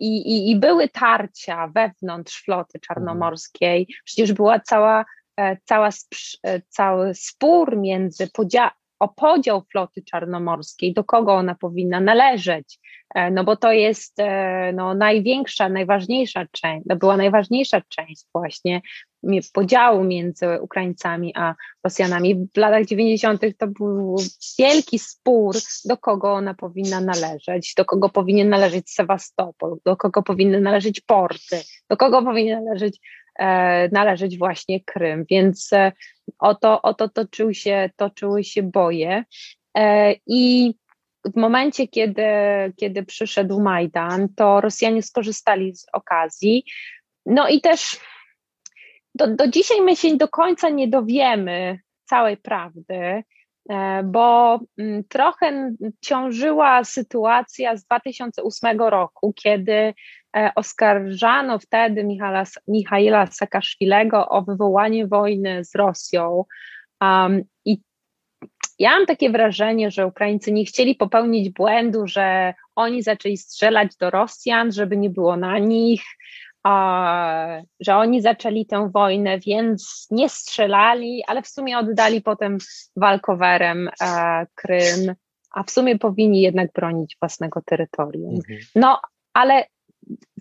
[0.00, 3.86] I, i, I były tarcia wewnątrz floty czarnomorskiej.
[4.04, 5.04] Przecież była cała
[5.38, 5.88] E, cała,
[6.42, 12.78] e, cały spór między podzia- o podział floty czarnomorskiej, do kogo ona powinna należeć,
[13.14, 14.16] e, no bo to jest
[14.72, 18.80] no, największa, najważniejsza część, to była najważniejsza część właśnie
[19.52, 22.48] podziału między Ukraińcami a Rosjanami.
[22.54, 23.42] W latach 90.
[23.58, 24.16] to był
[24.58, 30.60] wielki spór, do kogo ona powinna należeć, do kogo powinien należeć Sewastopol, do kogo powinny
[30.60, 33.27] należeć porty, do kogo powinien należeć E,
[33.92, 35.92] należeć właśnie Krym, więc e,
[36.38, 39.24] o to, o to toczyły, się, toczyły się boje.
[39.76, 40.74] E, I
[41.24, 42.22] w momencie, kiedy,
[42.76, 46.64] kiedy przyszedł Majdan, to Rosjanie skorzystali z okazji.
[47.26, 48.00] No i też
[49.14, 53.22] do, do dzisiaj my się do końca nie dowiemy całej prawdy,
[54.04, 59.94] bo mm, trochę ciążyła sytuacja z 2008 roku, kiedy E,
[60.54, 66.44] oskarżano wtedy Michala, Michaila Saakaszwilego o wywołanie wojny z Rosją.
[67.00, 67.78] Um, I
[68.78, 74.10] ja mam takie wrażenie, że Ukraińcy nie chcieli popełnić błędu, że oni zaczęli strzelać do
[74.10, 76.02] Rosjan, żeby nie było na nich,
[76.62, 82.58] a, że oni zaczęli tę wojnę, więc nie strzelali, ale w sumie oddali potem
[82.96, 85.14] walkowerem a, e, Krym,
[85.54, 88.34] a w sumie powinni jednak bronić własnego terytorium.
[88.34, 88.58] Mhm.
[88.74, 89.00] No,
[89.34, 89.64] ale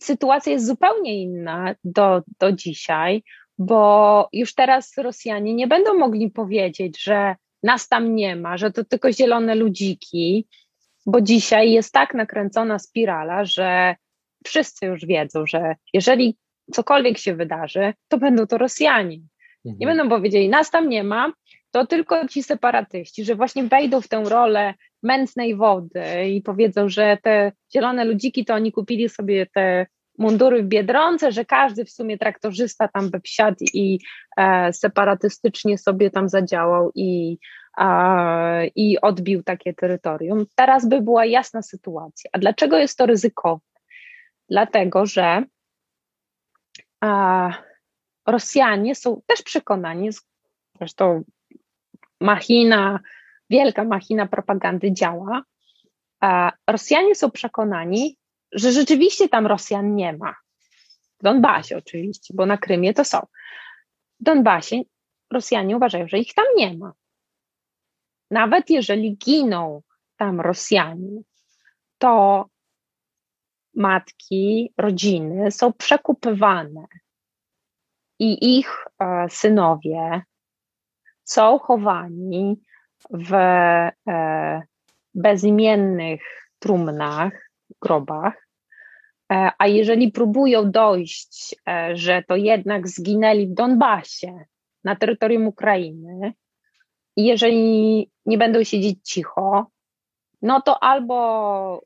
[0.01, 3.23] sytuacja jest zupełnie inna do, do dzisiaj,
[3.58, 8.86] bo już teraz Rosjanie nie będą mogli powiedzieć, że nas tam nie ma, że to
[8.86, 10.47] tylko zielone ludziki,
[11.06, 13.95] bo dzisiaj jest tak nakręcona spirala, że
[14.45, 16.38] wszyscy już wiedzą, że jeżeli
[16.73, 19.17] cokolwiek się wydarzy, to będą to Rosjanie.
[19.65, 19.97] Nie mhm.
[19.97, 21.34] będą powiedzieli, nas tam nie ma,
[21.71, 27.17] to tylko ci separatyści, że właśnie wejdą w tę rolę mętnej wody i powiedzą, że
[27.23, 29.86] te zielone ludziki to oni kupili sobie te
[30.17, 33.99] mundury w Biedronce, że każdy w sumie traktorzysta tam by wsiadł i
[34.38, 37.38] e, separatystycznie sobie tam zadziałał i,
[37.77, 40.45] e, i odbił takie terytorium.
[40.55, 42.29] Teraz by była jasna sytuacja.
[42.33, 43.67] A dlaczego jest to ryzykowne?
[44.49, 45.43] Dlatego, że
[47.03, 47.51] e,
[48.27, 50.10] Rosjanie są też przekonani,
[50.79, 51.23] zresztą
[52.21, 52.99] machina,
[53.49, 55.43] wielka machina propagandy działa.
[56.67, 58.17] Rosjanie są przekonani,
[58.51, 60.36] że rzeczywiście tam Rosjan nie ma.
[61.19, 63.19] W Donbasie oczywiście, bo na Krymie to są.
[64.19, 64.81] W Donbasie
[65.33, 66.93] Rosjanie uważają, że ich tam nie ma.
[68.31, 69.81] Nawet jeżeli giną
[70.17, 71.21] tam Rosjanie,
[71.97, 72.45] to
[73.75, 76.86] matki, rodziny są przekupywane
[78.19, 80.21] i ich e, synowie
[81.23, 82.62] są chowani
[83.10, 84.62] w e,
[85.13, 86.22] bezimiennych
[86.60, 88.48] trumnach, grobach.
[89.32, 94.46] E, a jeżeli próbują dojść, e, że to jednak zginęli w Donbasie,
[94.84, 96.34] na terytorium Ukrainy,
[97.15, 99.67] i jeżeli nie będą siedzieć cicho,
[100.41, 101.82] no to albo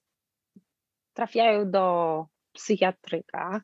[1.13, 3.61] trafiają do psychiatryka,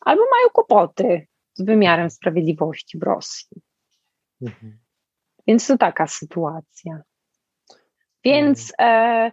[0.00, 3.62] albo mają kłopoty z wymiarem sprawiedliwości w Rosji.
[4.42, 4.78] Mhm.
[5.46, 7.02] Więc to taka sytuacja.
[8.24, 9.26] Więc mhm.
[9.26, 9.32] e,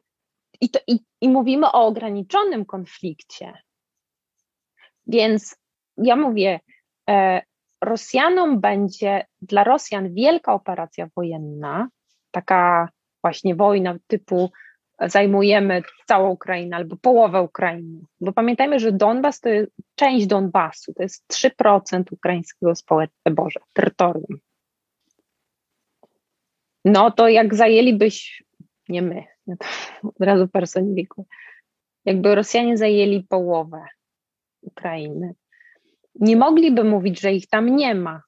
[0.62, 3.54] i, to, i, i mówimy o ograniczonym konflikcie.
[5.08, 5.56] Więc
[5.98, 6.60] ja mówię,
[7.10, 7.42] e,
[7.82, 11.88] Rosjanom będzie dla Rosjan wielka operacja wojenna,
[12.32, 12.90] taka
[13.22, 14.52] właśnie wojna typu
[15.02, 18.00] zajmujemy całą Ukrainę albo połowę Ukrainy.
[18.22, 24.40] Bo pamiętajmy, że Donbas to jest część Donbasu, to jest 3% ukraińskiego społeczeństwa, Boże, terytorium.
[26.88, 28.44] No to jak zajęlibyś,
[28.90, 29.24] nie my,
[30.04, 31.28] od razu personifikuję,
[32.06, 33.86] jakby Rosjanie zajęli połowę
[34.62, 35.34] Ukrainy,
[36.16, 38.22] nie mogliby mówić, że ich tam nie ma.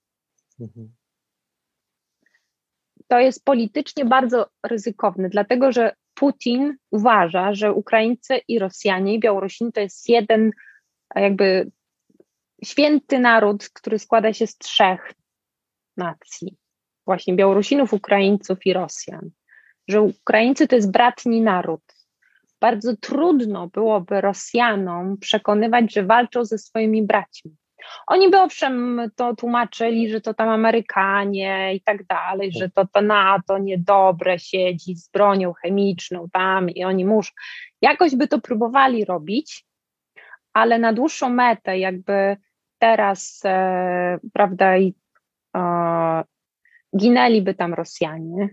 [3.08, 9.72] To jest politycznie bardzo ryzykowne, dlatego że Putin uważa, że Ukraińcy i Rosjanie i Białorusini
[9.72, 10.52] to jest jeden
[11.15, 11.72] jakby
[12.63, 15.13] święty naród, który składa się z trzech
[15.98, 16.58] nacji,
[17.10, 19.30] właśnie Białorusinów, Ukraińców i Rosjan,
[19.88, 21.82] że Ukraińcy to jest bratni naród.
[22.62, 27.52] Bardzo trudno byłoby Rosjanom przekonywać, że walczą ze swoimi braćmi.
[28.08, 33.02] Oni by owszem to tłumaczyli, że to tam Amerykanie i tak dalej, że to, to
[33.02, 37.32] NATO niedobre siedzi z bronią chemiczną tam i oni muszą.
[37.82, 39.65] Jakoś by to próbowali robić,
[40.54, 42.38] ale na dłuższą metę, jakby
[42.80, 44.93] teraz, e, prawda, i,
[45.56, 46.24] e,
[46.97, 48.49] ginęliby tam Rosjanie,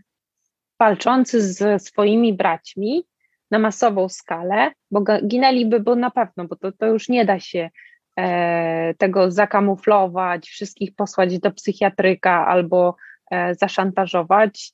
[0.78, 3.06] walczący ze swoimi braćmi
[3.50, 7.70] na masową skalę, bo ginęliby, bo na pewno, bo to, to już nie da się
[8.16, 12.96] e, tego zakamuflować, wszystkich posłać do psychiatryka albo
[13.30, 14.72] e, zaszantażować,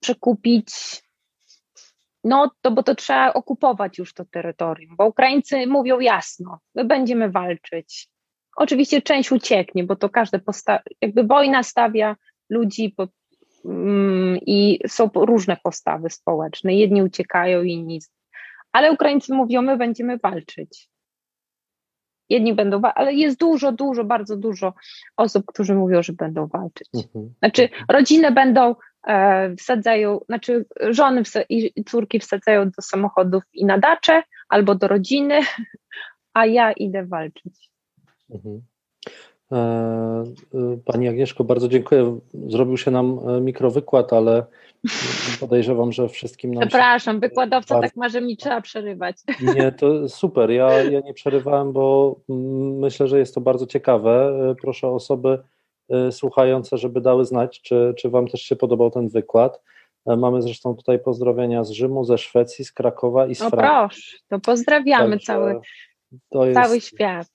[0.00, 0.68] przekupić.
[2.24, 7.30] No to, bo to trzeba okupować już to terytorium, bo Ukraińcy mówią jasno, my będziemy
[7.30, 8.08] walczyć.
[8.56, 12.16] Oczywiście część ucieknie, bo to każde posta- jakby wojna stawia
[12.50, 13.10] ludzi pod,
[13.64, 16.74] mm, i są różne postawy społeczne.
[16.74, 18.00] Jedni uciekają, inni.
[18.72, 20.88] Ale Ukraińcy mówią, my będziemy walczyć.
[22.28, 24.74] Jedni będą, ale jest dużo, dużo, bardzo dużo
[25.16, 26.88] osób, którzy mówią, że będą walczyć.
[26.94, 27.34] Mhm.
[27.38, 28.74] Znaczy, rodziny będą
[29.06, 35.40] e, wsadzają, znaczy żony i córki wsadzają do samochodów i na dacze albo do rodziny,
[36.34, 37.70] a ja idę walczyć.
[38.30, 38.62] Mhm.
[39.52, 42.18] E, e, pani Agnieszko, bardzo dziękuję.
[42.48, 44.46] Zrobił się nam e, mikrowykład, ale
[45.40, 46.68] podejrzewam, że wszystkim nam.
[46.68, 47.20] Przepraszam, się...
[47.20, 47.88] wykładowca bardzo...
[47.88, 49.16] tak ma, że mi trzeba przerywać.
[49.54, 50.50] Nie, to super.
[50.50, 52.16] Ja, ja nie przerywałem, bo
[52.80, 54.32] myślę, że jest to bardzo ciekawe.
[54.62, 55.38] Proszę osoby
[56.10, 59.62] słuchające, żeby dały znać, czy, czy Wam też się podobał ten wykład.
[60.06, 63.58] Mamy zresztą tutaj pozdrowienia z Rzymu, ze Szwecji, z Krakowa i z Francji.
[63.58, 65.26] O proszę, to pozdrawiamy Także
[66.30, 67.28] cały, cały świat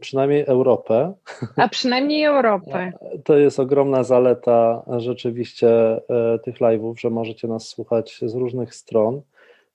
[0.00, 1.12] przynajmniej Europę.
[1.56, 2.92] A przynajmniej Europę.
[3.24, 9.22] To jest ogromna zaleta rzeczywiście e, tych live'ów, że możecie nas słuchać z różnych stron.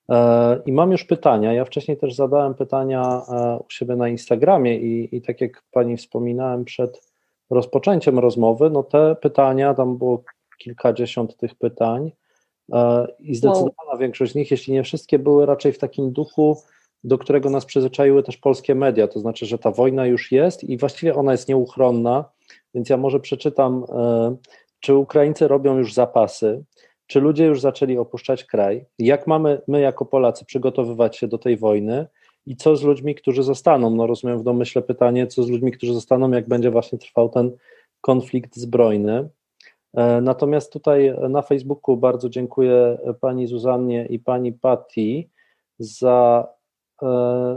[0.10, 1.54] E, I mam już pytania.
[1.54, 5.98] Ja wcześniej też zadałem pytania e, u siebie na Instagramie i, i tak jak pani
[5.98, 7.10] wspominałem przed
[7.50, 10.24] rozpoczęciem rozmowy, no te pytania, tam było
[10.58, 12.12] kilkadziesiąt tych pytań
[13.20, 13.98] i zdecydowana wow.
[14.00, 16.58] większość z nich, jeśli nie wszystkie, były raczej w takim duchu
[17.04, 20.78] do którego nas przyzwyczaiły też polskie media, to znaczy, że ta wojna już jest i
[20.78, 22.26] właściwie ona jest nieuchronna,
[22.74, 24.36] więc ja może przeczytam, e,
[24.80, 26.64] czy Ukraińcy robią już zapasy,
[27.08, 31.58] czy ludzie już zaczęli opuszczać kraj, jak mamy my jako Polacy przygotowywać się do tej
[31.58, 32.08] wojny
[32.46, 33.90] i co z ludźmi, którzy zostaną.
[33.90, 37.52] No rozumiem w domyśle pytanie, co z ludźmi, którzy zostaną, jak będzie właśnie trwał ten
[38.02, 39.30] konflikt zbrojny.
[39.94, 45.30] E, natomiast tutaj na Facebooku bardzo dziękuję pani Zuzannie i pani Patty
[45.80, 46.48] za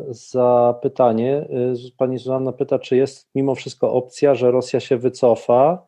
[0.08, 1.36] za pytanie.
[1.36, 5.86] E, pani Zuzanna pyta, czy jest mimo wszystko opcja, że Rosja się wycofa.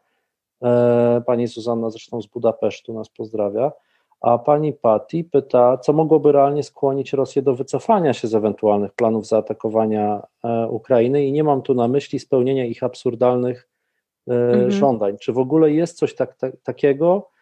[0.62, 3.72] E, pani Zuzanna zresztą z Budapesztu nas pozdrawia.
[4.20, 9.26] A pani Patti pyta, co mogłoby realnie skłonić Rosję do wycofania się z ewentualnych planów
[9.26, 10.22] zaatakowania
[10.68, 13.68] Ukrainy i nie mam tu na myśli spełnienia ich absurdalnych
[14.26, 14.70] mhm.
[14.70, 15.16] żądań.
[15.18, 17.33] Czy w ogóle jest coś tak, tak, takiego, E,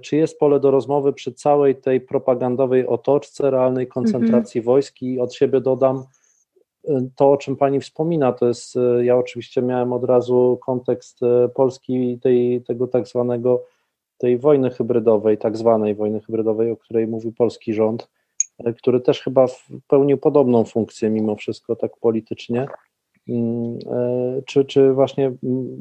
[0.00, 4.64] czy jest pole do rozmowy przy całej tej propagandowej otoczce realnej koncentracji -hmm.
[4.64, 6.04] wojsk i od siebie dodam
[6.88, 11.20] e, to, o czym Pani wspomina, to jest, e, ja oczywiście miałem od razu kontekst
[11.54, 13.64] Polski tej, tego tak zwanego,
[14.18, 18.08] tej wojny hybrydowej, tak zwanej wojny hybrydowej, o której mówi polski rząd,
[18.76, 19.46] który też chyba
[19.88, 22.66] pełnił podobną funkcję mimo wszystko tak politycznie,
[23.28, 23.78] mm,
[24.46, 25.32] czy, czy właśnie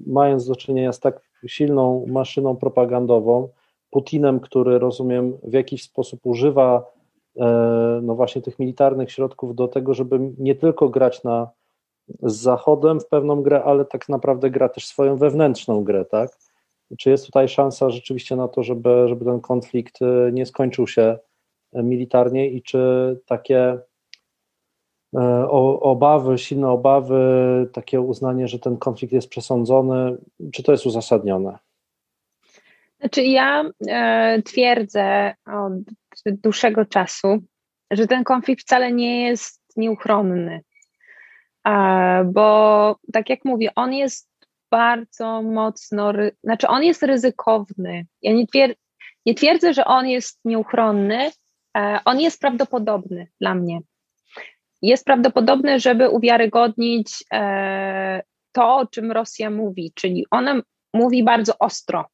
[0.07, 3.49] mając do czynienia z tak silną maszyną propagandową,
[3.89, 6.91] Putinem, który rozumiem w jakiś sposób używa
[7.37, 7.45] e,
[8.03, 11.49] no właśnie tych militarnych środków do tego, żeby nie tylko grać na,
[12.23, 16.37] z Zachodem w pewną grę, ale tak naprawdę gra też swoją wewnętrzną grę, tak?
[16.97, 21.17] Czy jest tutaj szansa rzeczywiście na to, żeby, żeby ten konflikt e, nie skończył się
[21.73, 23.79] e, militarnie i czy takie
[25.81, 27.19] obawy, silne obawy,
[27.73, 30.17] takie uznanie, że ten konflikt jest przesądzony,
[30.51, 31.57] czy to jest uzasadnione?
[32.99, 35.73] Znaczy ja e, twierdzę od
[36.25, 37.43] dłuższego czasu,
[37.91, 40.61] że ten konflikt wcale nie jest nieuchronny,
[41.67, 44.29] e, bo tak jak mówię, on jest
[44.71, 48.05] bardzo mocno, znaczy on jest ryzykowny.
[48.21, 48.75] Ja nie, twier
[49.25, 51.31] nie twierdzę, że on jest nieuchronny,
[51.77, 53.79] e, on jest prawdopodobny dla mnie.
[54.81, 58.21] Jest prawdopodobny, żeby uwiarygodnić e,
[58.51, 60.61] to, o czym Rosja mówi, czyli ona
[60.93, 62.05] mówi bardzo ostro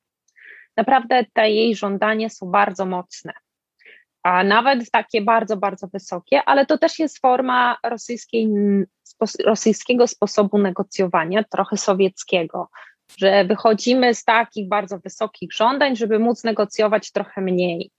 [0.77, 3.33] naprawdę te jej żądania są bardzo mocne.
[4.25, 8.49] a nawet takie bardzo, bardzo wysokie, ale to też jest forma rosyjskiej,
[9.45, 12.69] rosyjskiego sposobu negocjowania, trochę sowieckiego,
[13.17, 17.91] że wychodzimy z takich bardzo wysokich żądań, żeby móc negocjować trochę mniej.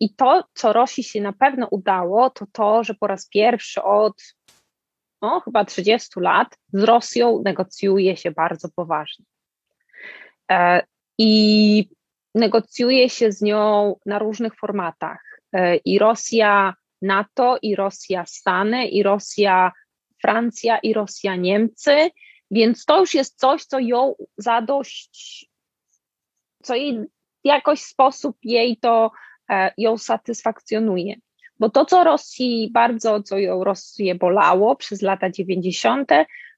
[0.00, 4.22] I to, co Rosji się na pewno udało, to to, że po raz pierwszy od
[5.22, 9.24] no, chyba 30 lat z Rosją negocjuje się bardzo poważnie.
[11.18, 11.88] I
[12.34, 15.40] negocjuje się z nią na różnych formatach.
[15.52, 19.72] E, I Rosja NATO, i Rosja Stany, i Rosja
[20.22, 22.10] Francja, i Rosja Niemcy,
[22.50, 25.46] więc to już jest coś, co ją zadość,
[26.62, 26.98] co jej
[27.44, 29.10] w jakoś sposób jej to
[29.50, 31.14] e, ją satysfakcjonuje.
[31.58, 36.10] Bo to, co Rosji bardzo, co ją Rosję bolało przez lata 90.,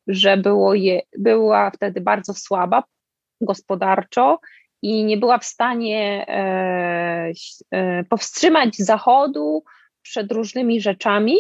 [0.07, 2.83] że było je, była wtedy bardzo słaba
[3.41, 4.41] gospodarczo
[4.83, 7.33] i nie była w stanie e,
[7.71, 9.65] e, powstrzymać Zachodu
[10.03, 11.37] przed różnymi rzeczami,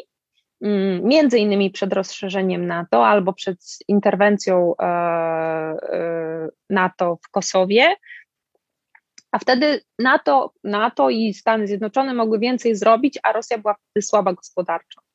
[0.62, 7.94] mm, między innymi przed rozszerzeniem NATO albo przed interwencją e, NATO w Kosowie.
[9.32, 14.32] A wtedy NATO, NATO i Stany Zjednoczone mogły więcej zrobić, a Rosja była wtedy słaba
[14.32, 15.05] gospodarczo.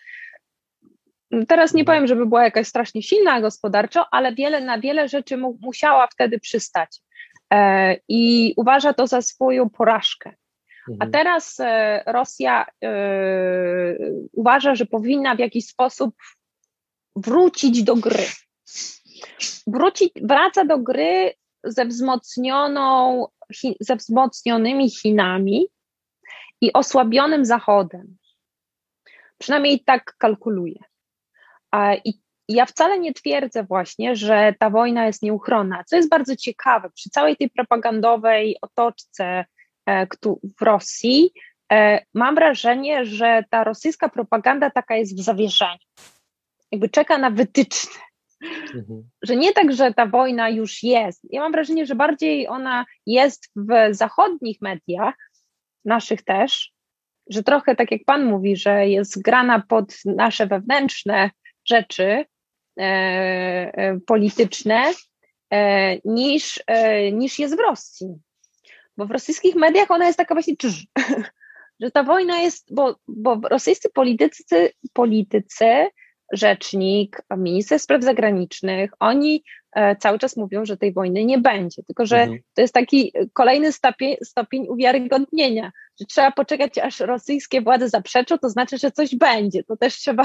[1.48, 5.58] Teraz nie powiem, żeby była jakaś strasznie silna gospodarczo, ale wiele, na wiele rzeczy mu,
[5.62, 7.02] musiała wtedy przystać.
[7.54, 10.34] E, i uważa to za swoją porażkę.
[10.88, 11.12] A mhm.
[11.12, 12.92] teraz e, Rosja e,
[14.32, 16.16] uważa, że powinna w jakiś sposób
[17.16, 18.26] wrócić do gry.
[19.68, 23.26] Wrócić, wraca do gry ze wzmocnioną,
[23.80, 25.66] ze wzmocnionymi Chinami
[26.62, 28.18] i osłabionym Zachodem.
[29.38, 30.91] Przynajmniej tak kalkuluje.
[32.06, 32.14] I
[32.50, 36.90] ja wcale nie twierdzę właśnie, że ta wojna jest nieuchronna, co jest bardzo ciekawe.
[36.90, 39.46] Przy całej tej propagandowej otoczce
[39.90, 40.08] e,
[40.60, 41.32] w Rosji
[41.74, 45.80] e, mam wrażenie, że ta rosyjska propaganda taka jest w zawieszeniu.
[46.72, 48.02] Jakby czeka na wytyczne.
[48.76, 49.10] Mhm.
[49.22, 51.22] Że nie tak, że ta wojna już jest.
[51.30, 55.16] Ja mam wrażenie, że bardziej ona jest w zachodnich mediach,
[55.86, 56.72] naszych też,
[57.30, 61.30] że trochę tak jak Pan mówi, że jest grana pod nasze wewnętrzne
[61.66, 62.26] rzeczy,
[62.80, 62.84] E,
[63.74, 64.92] e, polityczne
[65.50, 66.64] e, niż,
[67.14, 68.08] niż jest w Rosji.
[68.98, 70.88] Bo w rosyjskich mediach ona jest taka właśnie czyż,
[71.82, 75.88] że ta wojna jest, bo, bo rosyjscy politycy, politycy,
[76.34, 79.44] rzecznik, minister spraw zagranicznych, oni
[80.00, 82.40] cały czas mówią, że tej wojny nie będzie, tylko że mhm.
[82.54, 85.72] to jest taki kolejny stopień, stopień uwiarygodnienia,
[86.08, 89.64] trzeba poczekać, aż rosyjskie władze zaprzeczą, to znaczy, że coś będzie.
[89.64, 90.24] To też trzeba,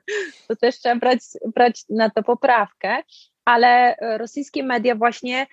[0.48, 1.20] to też trzeba brać,
[1.54, 3.02] brać na to poprawkę,
[3.44, 5.46] ale rosyjskie media właśnie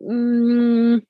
[0.00, 1.00] mm,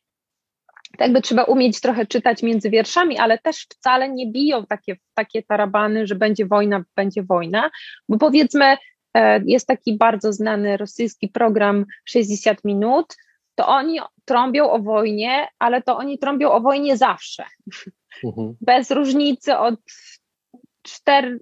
[0.99, 5.43] tak by trzeba umieć trochę czytać między wierszami, ale też wcale nie biją takie, takie
[5.43, 7.71] tarabany, że będzie wojna, będzie wojna,
[8.09, 8.77] bo powiedzmy,
[9.15, 13.17] e, jest taki bardzo znany rosyjski program 60 minut,
[13.55, 17.45] to oni trąbią o wojnie, ale to oni trąbią o wojnie zawsze.
[18.25, 18.57] Mhm.
[18.61, 19.81] Bez różnicy od
[20.83, 21.39] czter,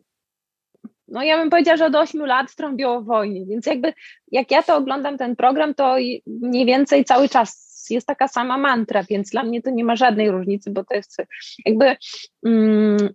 [1.09, 3.93] no ja bym powiedziała, że od 8 lat trąbią o wojnie, więc jakby
[4.33, 5.97] jak ja to oglądam ten program, to
[6.27, 10.31] mniej więcej cały czas jest taka sama mantra, więc dla mnie to nie ma żadnej
[10.31, 11.17] różnicy, bo to jest
[11.67, 11.97] jakby
[12.47, 13.09] mm,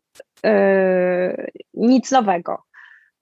[0.43, 2.64] yy, nic nowego.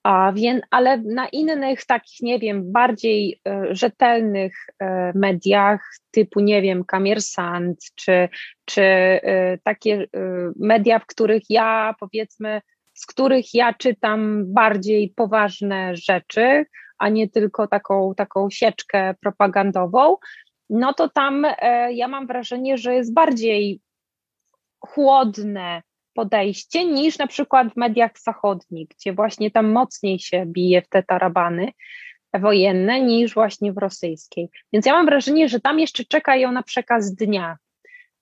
[0.04, 4.86] A więc, ale na innych takich, nie wiem, bardziej y, rzetelnych y,
[5.16, 8.30] mediach, typu, nie wiem, Kamiersand, czy,
[8.66, 10.08] czy y, takie
[10.56, 12.62] media, w których ja, powiedzmy,
[12.93, 16.66] z których ja czytam bardziej poważne rzeczy,
[16.97, 20.16] a nie tylko taką, taką sieczkę propagandową,
[20.70, 21.47] no to tam
[21.89, 23.82] ja mam wrażenie, że jest bardziej
[24.80, 25.82] chłodne
[26.14, 31.03] podejście niż na przykład w mediach zachodnich, gdzie właśnie tam mocniej się bije w te
[31.03, 31.72] tarabany
[32.39, 34.49] wojenne niż właśnie w rosyjskiej.
[34.74, 37.57] Więc ja mam wrażenie, że tam jeszcze czeka ją na przekaz dnia,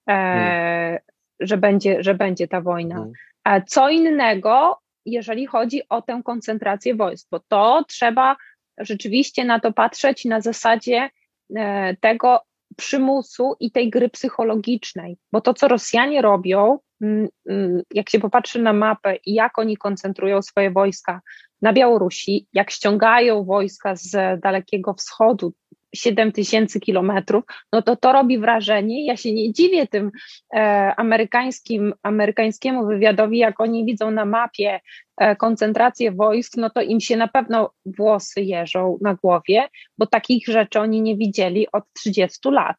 [0.10, 1.00] e,
[1.40, 2.96] że, będzie, że będzie ta wojna.
[2.96, 3.12] Mm.
[3.46, 8.36] E, co innego, jeżeli chodzi o tę koncentrację wojsk, bo to trzeba
[8.78, 11.10] rzeczywiście na to patrzeć na zasadzie
[11.56, 12.40] e, tego
[12.78, 18.62] przymusu i tej gry psychologicznej, bo to, co Rosjanie robią, Mm, mm, jak się popatrzy
[18.62, 21.22] na mapę i jak oni koncentrują swoje wojska
[21.62, 25.54] na Białorusi, jak ściągają wojska z Dalekiego Wschodu,
[25.96, 29.06] 7 tysięcy kilometrów, no to to robi wrażenie.
[29.06, 30.12] Ja się nie dziwię tym
[30.54, 34.80] e, amerykańskim, amerykańskiemu wywiadowi, jak oni widzą na mapie
[35.18, 39.68] e, koncentrację wojsk, no to im się na pewno włosy jeżą na głowie,
[39.98, 42.78] bo takich rzeczy oni nie widzieli od 30 lat.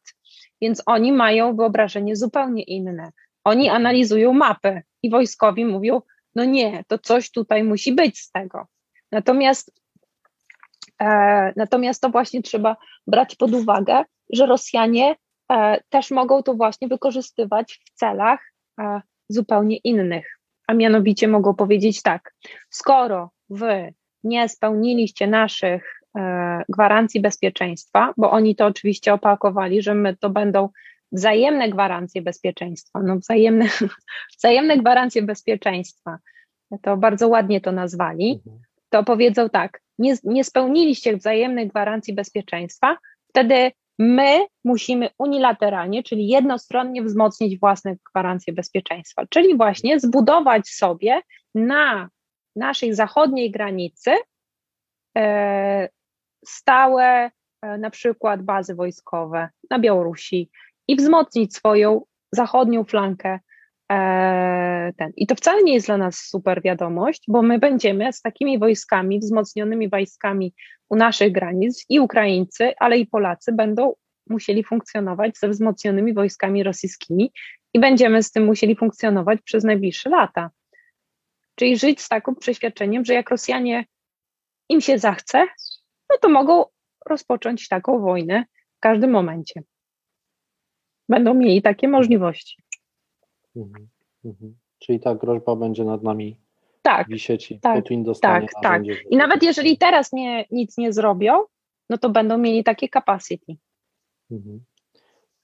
[0.61, 3.11] Więc oni mają wyobrażenie zupełnie inne.
[3.43, 6.01] Oni analizują mapy i wojskowi mówią,
[6.35, 8.67] no nie, to coś tutaj musi być z tego.
[9.11, 9.82] Natomiast,
[11.55, 12.75] natomiast to właśnie trzeba
[13.07, 15.15] brać pod uwagę, że Rosjanie
[15.51, 18.39] e, też mogą to właśnie wykorzystywać w celach
[18.79, 20.39] e, zupełnie innych.
[20.67, 22.33] A mianowicie mogą powiedzieć tak:
[22.69, 23.93] skoro wy
[24.23, 30.69] nie spełniliście naszych e, gwarancji bezpieczeństwa, bo oni to oczywiście opakowali, że my to będą
[31.11, 33.65] wzajemne gwarancje bezpieczeństwa, no wzajemne,
[34.37, 36.17] wzajemne gwarancje bezpieczeństwa,
[36.81, 38.62] to bardzo ładnie to nazwali, mhm.
[38.93, 42.97] To powiedzą tak, nie, nie spełniliście wzajemnych gwarancji bezpieczeństwa,
[43.29, 51.21] wtedy my musimy unilateralnie, czyli jednostronnie wzmocnić własne gwarancje bezpieczeństwa, czyli właśnie zbudować sobie
[51.55, 52.09] na
[52.55, 54.11] naszej zachodniej granicy
[55.17, 55.89] e,
[56.45, 57.31] stałe
[57.61, 60.49] e, na przykład bazy wojskowe na Białorusi
[60.87, 63.39] i wzmocnić swoją zachodnią flankę.
[63.93, 65.11] E, ten.
[65.17, 69.19] I to wcale nie jest dla nas super wiadomość, bo my będziemy z takimi wojskami,
[69.19, 70.53] wzmocnionymi wojskami
[70.89, 73.93] u naszych granic i Ukraińcy, ale i Polacy będą
[74.29, 77.31] musieli funkcjonować ze wzmocnionymi wojskami rosyjskimi
[77.73, 80.49] i będziemy z tym musieli funkcjonować przez najbliższe lata.
[81.55, 83.85] Czyli żyć z takim przeświadczeniem, że jak Rosjanie
[84.69, 85.47] im się zachce,
[86.09, 86.65] no to mogą
[87.05, 88.45] rozpocząć taką wojnę
[88.77, 89.61] w każdym momencie.
[91.09, 92.62] Będą mieli takie możliwości.
[93.55, 93.87] Mhm,
[94.25, 94.55] mhm.
[94.79, 96.37] Czyli ta groźba będzie nad nami
[96.81, 98.81] tak, wisieć i tak, Putin dostanie Tak, tak.
[99.09, 101.43] I nawet jeżeli teraz nie, nic nie zrobią,
[101.89, 103.55] no to będą mieli takie capacity.
[104.31, 104.63] Mhm.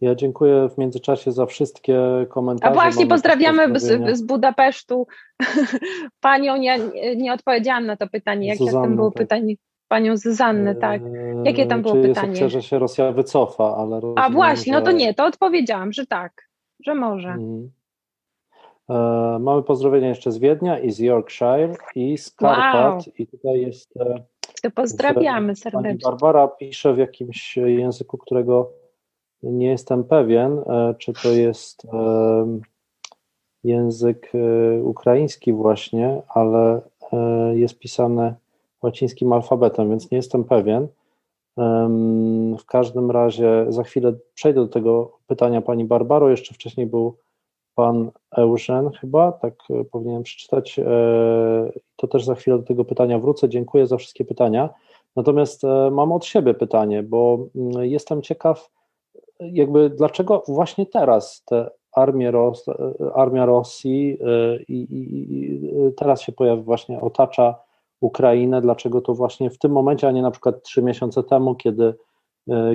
[0.02, 2.72] Ja dziękuję w międzyczasie za wszystkie komentarze.
[2.72, 5.08] A właśnie pozdrawiamy z, z, Budapesztu
[6.22, 6.80] panią, nie,
[7.16, 9.24] nie odpowiedziałam na to pytanie, jakie tam było tak.
[9.24, 9.56] pytanie,
[9.88, 11.02] panią Zuzannę, tak.
[11.44, 12.30] Jakie tam było Czy pytanie?
[12.30, 14.80] Jest opcja, że się Rosja wycofa, ale rozumiem, A właśnie, że...
[14.80, 16.50] no to nie, to odpowiedziałam, że tak,
[16.86, 17.30] że może.
[17.30, 17.72] Mhm.
[18.90, 18.94] E,
[19.40, 23.14] mamy pozdrowienia jeszcze z Wiednia i z Yorkshire i z Karpat wow.
[23.18, 23.98] i tutaj jest...
[23.98, 24.24] E,
[24.64, 25.90] to pozdrawiamy serdecznie.
[25.90, 28.72] Pani Barbara pisze w jakimś języku, którego
[29.44, 31.88] nie jestem pewien, e, czy to jest
[33.64, 34.32] język
[34.84, 36.82] ukraiński właśnie, ale
[37.54, 38.36] jest pisane
[38.82, 40.88] łacińskim alfabetem, więc nie jestem pewien.
[42.60, 46.30] W każdym razie za chwilę przejdę do tego pytania pani Barbaro.
[46.30, 47.18] Jeszcze wcześniej był
[47.80, 49.54] pan Eugen chyba, tak
[49.92, 50.80] powinienem przeczytać.
[51.96, 53.50] To też za chwilę do tego pytania wrócę.
[53.50, 54.70] Dziękuję za wszystkie pytania.
[55.16, 55.62] Natomiast
[55.92, 58.70] mam od siebie pytanie, bo mm, jestem ciekaw,
[59.40, 62.66] jakby dlaczego właśnie teraz te armie Ros,
[63.14, 64.18] armia Rosji
[64.68, 67.56] i, i, i, teraz się pojawia właśnie, otacza
[68.02, 71.94] Ukrainę, dlaczego to właśnie w tym momencie, a nie na przykład trzy miesiące temu, kiedy,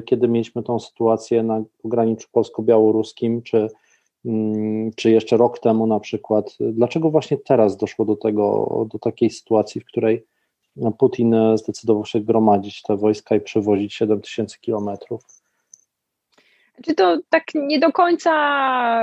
[0.05, 3.69] kiedy mieliśmy tą sytuację na pograniczu polsko-białoruskim, czy,
[4.97, 6.57] czy jeszcze rok temu na przykład.
[6.61, 10.27] Dlaczego właśnie teraz doszło do tego, do takiej sytuacji, w której
[10.99, 15.23] Putin zdecydował się gromadzić te wojska i przewozić 7 tysięcy kilometrów?
[16.83, 18.33] Czy to tak nie do końca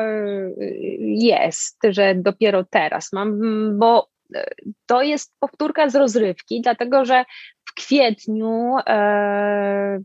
[0.03, 0.55] y,
[0.99, 3.39] jest, że dopiero teraz mam,
[3.80, 4.43] bo y,
[4.86, 7.26] to jest powtórka z rozrywki, dlatego że
[7.65, 9.99] w kwietniu e,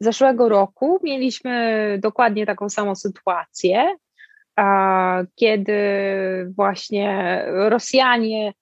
[0.00, 3.96] zeszłego roku mieliśmy dokładnie taką samą sytuację,
[5.36, 5.74] kiedy
[6.56, 8.52] właśnie Rosjanie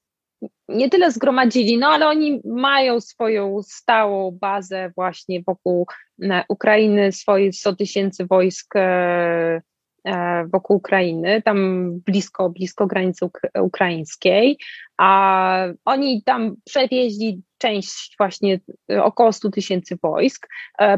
[0.69, 5.87] nie tyle zgromadzili, no ale oni mają swoją stałą bazę właśnie wokół
[6.23, 9.63] e, Ukrainy, swoje 100 tysięcy wojsk e,
[10.05, 13.29] e, wokół Ukrainy, tam blisko, blisko granicy
[13.63, 14.59] ukraińskiej,
[14.99, 18.61] a oni tam przewieźli część właśnie
[19.03, 20.49] około 100 tysięcy wojsk.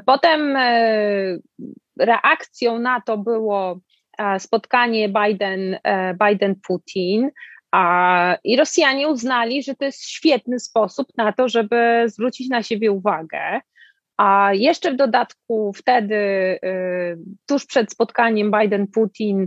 [0.07, 0.57] Potem
[1.99, 3.81] reakcją na to było
[4.39, 5.79] spotkanie Biden,
[6.19, 7.31] Biden-Putin,
[7.73, 12.93] a, I Rosjanie uznali, że to jest świetny sposób na to, żeby zwrócić na siebie
[12.93, 13.61] uwagę.
[14.17, 19.47] A jeszcze w dodatku wtedy, y, tuż przed spotkaniem Biden-Putin,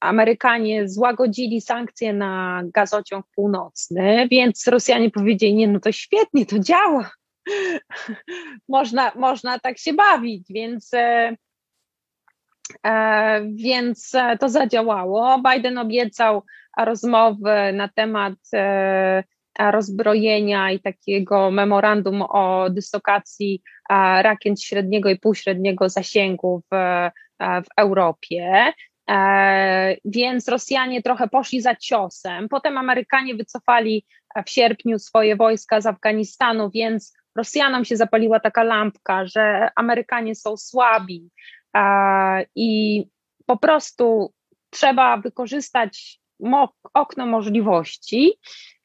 [0.00, 7.10] Amerykanie złagodzili sankcje na gazociąg północny, więc Rosjanie powiedzieli: Nie, no to świetnie, to działa.
[8.68, 10.90] można, można tak się bawić, więc.
[12.70, 12.90] Y,
[13.54, 15.42] więc to zadziałało.
[15.52, 16.42] Biden obiecał
[16.78, 19.24] rozmowy na temat e,
[19.58, 23.62] rozbrojenia i takiego memorandum o dyslokacji
[24.22, 26.76] rakiet średniego i półśredniego zasięgu w,
[27.40, 28.72] w Europie.
[29.10, 32.48] E, więc Rosjanie trochę poszli za ciosem.
[32.48, 34.06] Potem Amerykanie wycofali
[34.46, 40.56] w sierpniu swoje wojska z Afganistanu, więc Rosjanom się zapaliła taka lampka, że Amerykanie są
[40.56, 41.30] słabi
[42.54, 43.02] i
[43.46, 44.32] po prostu
[44.70, 46.20] trzeba wykorzystać
[46.94, 48.32] okno możliwości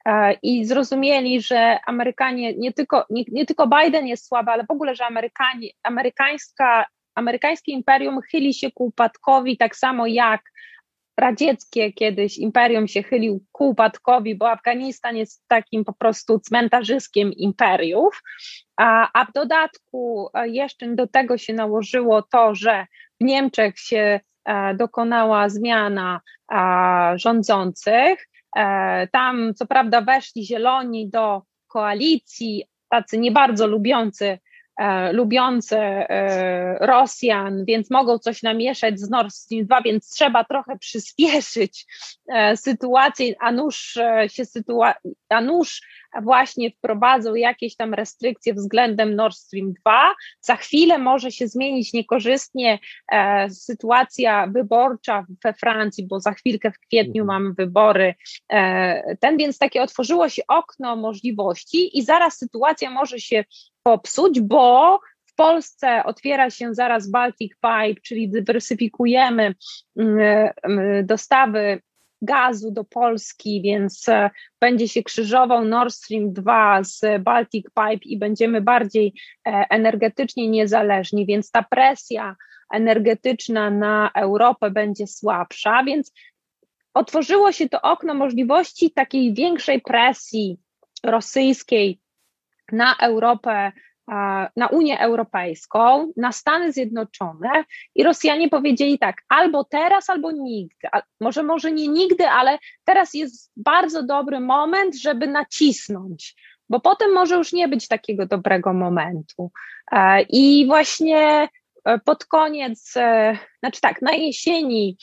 [0.06, 4.72] e, i zrozumieli, że Amerykanie, nie tylko, nie, nie tylko Biden jest słaby, ale w
[4.72, 6.86] ogóle, że Amerykanie, amerykańska,
[7.16, 10.42] amerykańskie imperium chyli się ku upadkowi tak samo jak
[11.20, 18.22] radzieckie kiedyś imperium się chylił ku upadkowi, bo Afganistan jest takim po prostu cmentarzyskiem imperiów,
[18.78, 22.86] a, a w dodatku e, jeszcze do tego się nałożyło to, że
[23.22, 26.22] w Niemczech się e, dokonała zmiana
[27.16, 28.28] rządzących.
[28.56, 34.40] E, tam co prawda weszli zieloni do koalicji, tacy nie bardzo lubiący
[35.12, 41.86] lubiące e, Rosjan, więc mogą coś namieszać z Nord Stream 2, więc trzeba trochę przyspieszyć
[42.28, 45.82] e, sytuację, a nuż e, się sytuacja, a nuż
[46.24, 50.14] właśnie wprowadzą jakieś tam restrykcje względem Nord Stream 2.
[50.42, 52.80] Za chwilę może się zmienić niekorzystnie
[53.50, 57.44] sytuacja wyborcza we Francji, bo za chwilkę w kwietniu mhm.
[57.44, 58.16] mamy wybory.
[59.20, 63.44] Ten więc takie otworzyło się okno możliwości i zaraz sytuacja może się
[63.84, 69.56] popsuć, bo w Polsce otwiera się zaraz Baltic Pipe, czyli dywersyfikujemy
[69.98, 70.20] mm,
[70.64, 71.82] mm, dostawy
[72.22, 74.30] gazu do Polski, więc e,
[74.62, 79.14] będzie się krzyżował Nord Stream 2 z Baltic Pipe i będziemy bardziej
[79.48, 82.36] e, energetycznie niezależni, więc ta presja
[82.74, 86.12] energetyczna na Europę będzie słabsza, więc
[86.94, 90.58] otworzyło się to okno możliwości takiej większej presji
[91.04, 92.00] rosyjskiej
[92.72, 93.72] na Europę
[94.56, 97.64] na Unię Europejską, na Stany Zjednoczone
[97.96, 100.88] i Rosjanie powiedzieli tak, albo teraz, albo nigdy.
[101.20, 106.36] Może, może nie nigdy, ale teraz jest bardzo dobry moment, żeby nacisnąć,
[106.70, 109.52] bo potem może już nie być takiego dobrego momentu.
[109.92, 111.50] E, I właśnie
[111.86, 114.98] e, pod koniec, e, znaczy tak, na jesieni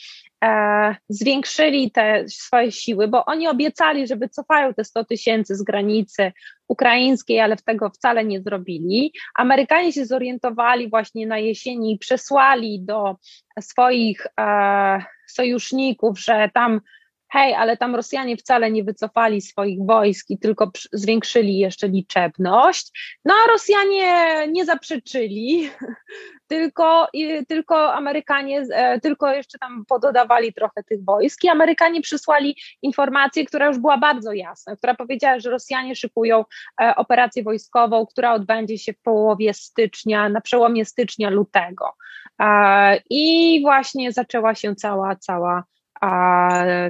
[1.09, 6.31] zwiększyli te swoje siły, bo oni obiecali, że wycofają te 100 tysięcy z granicy
[6.67, 9.13] ukraińskiej, ale tego wcale nie zrobili.
[9.35, 13.15] Amerykanie się zorientowali właśnie na jesieni i przesłali do
[13.59, 16.81] swoich e, sojuszników, że tam
[17.29, 22.91] hej, ale tam Rosjanie wcale nie wycofali swoich wojsk i tylko zwiększyli jeszcze liczebność.
[23.25, 24.13] No a Rosjanie
[24.51, 25.69] nie zaprzeczyli,
[26.47, 27.07] tylko,
[27.47, 33.67] tylko Amerykanie, e, tylko jeszcze tam pododawali trochę tych wojsk i Amerykanie przysłali informację, która
[33.67, 36.45] już była bardzo jasna, która powiedziała, że Rosjanie szykują
[36.81, 41.93] e, operację wojskową, która odbędzie się w połowie stycznia, na przełomie stycznia, lutego.
[42.41, 45.63] E, I właśnie zaczęła się cała, cała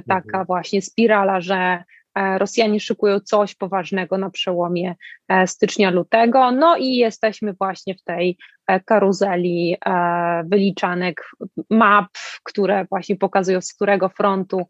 [0.08, 0.46] taka mhm.
[0.46, 1.84] właśnie spirala, że
[2.14, 4.94] e, Rosjanie szykują coś poważnego na przełomie
[5.28, 6.50] e, stycznia-lutego.
[6.50, 9.76] No i jesteśmy właśnie w tej e, karuzeli
[10.44, 11.30] wyliczanek
[11.70, 12.06] map,
[12.42, 14.66] które właśnie pokazują, z którego frontu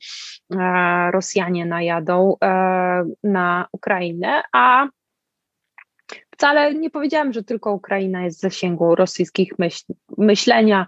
[1.12, 2.36] Rosjanie najadą
[3.24, 4.88] na Ukrainę, a
[6.38, 9.84] wcale nie powiedziałam, że tylko Ukraina jest w zasięgu rosyjskich myśl,
[10.18, 10.86] myślenia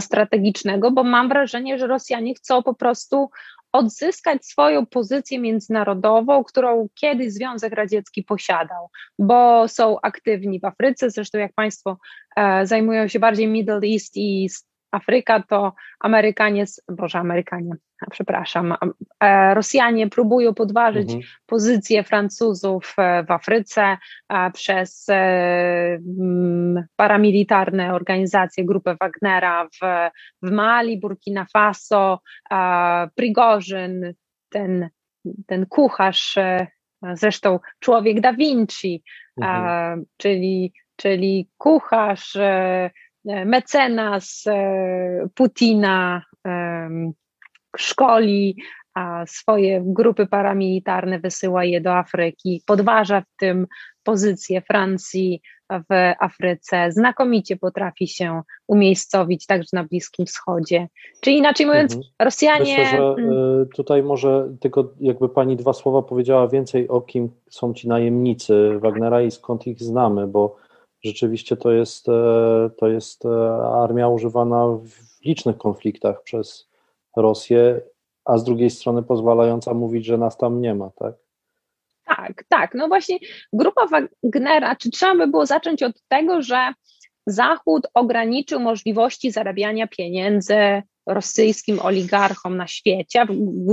[0.00, 3.30] strategicznego, bo mam wrażenie, że Rosjanie chcą po prostu
[3.72, 8.88] odzyskać swoją pozycję międzynarodową, którą kiedyś Związek Radziecki posiadał,
[9.18, 11.10] bo są aktywni w Afryce.
[11.10, 11.98] Zresztą, jak Państwo
[12.36, 14.48] e, zajmują się bardziej Middle East i
[14.90, 17.70] Afryka to Amerykanie, boże Amerykanie,
[18.10, 18.74] przepraszam,
[19.20, 21.22] e, Rosjanie próbują podważyć mhm.
[21.46, 23.98] pozycję Francuzów e, w Afryce
[24.54, 25.98] przez e,
[26.96, 30.10] paramilitarne organizacje, grupę Wagnera w,
[30.42, 32.20] w Mali, Burkina Faso,
[33.14, 34.14] Prigorzyn,
[34.48, 34.88] ten,
[35.46, 36.38] ten kucharz,
[37.12, 39.02] zresztą człowiek Da Vinci,
[39.40, 40.04] mhm.
[40.16, 42.36] czyli, czyli kucharz,
[43.26, 46.22] mecenas e, Putina
[47.76, 48.56] szkoli
[49.26, 53.66] swoje grupy paramilitarne, wysyła je do Afryki, podważa w tym
[54.02, 60.88] pozycję Francji w Afryce, znakomicie potrafi się umiejscowić także na Bliskim Wschodzie.
[61.20, 62.12] Czyli inaczej mówiąc, mhm.
[62.22, 62.78] Rosjanie.
[62.78, 63.30] Myślę, że mm.
[63.62, 68.78] e, tutaj może tylko jakby pani dwa słowa powiedziała więcej o kim są ci najemnicy
[68.78, 70.56] Wagnera i skąd ich znamy, bo
[71.04, 73.28] rzeczywiście to jest, e, to jest e,
[73.82, 76.68] armia używana w licznych konfliktach przez
[77.16, 77.80] Rosję,
[78.24, 81.14] a z drugiej strony pozwalająca mówić, że nas tam nie ma, tak?
[82.04, 82.74] Tak, tak.
[82.74, 83.18] No właśnie
[83.52, 86.72] grupa Wagnera, czy trzeba by było zacząć od tego, że
[87.26, 93.26] Zachód ograniczył możliwości zarabiania pieniędzy rosyjskim oligarchom na świecie,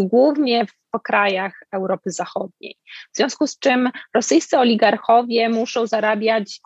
[0.05, 2.75] głównie w krajach Europy Zachodniej.
[3.13, 6.61] W związku z czym rosyjscy oligarchowie muszą zarabiać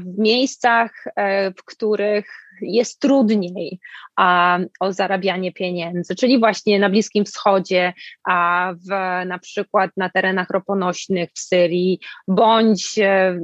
[0.00, 1.04] w miejscach,
[1.58, 3.78] w których jest trudniej
[4.16, 7.92] a, o zarabianie pieniędzy, czyli właśnie na Bliskim Wschodzie,
[8.28, 8.88] a w,
[9.26, 13.38] na przykład na terenach roponośnych w Syrii, bądź e,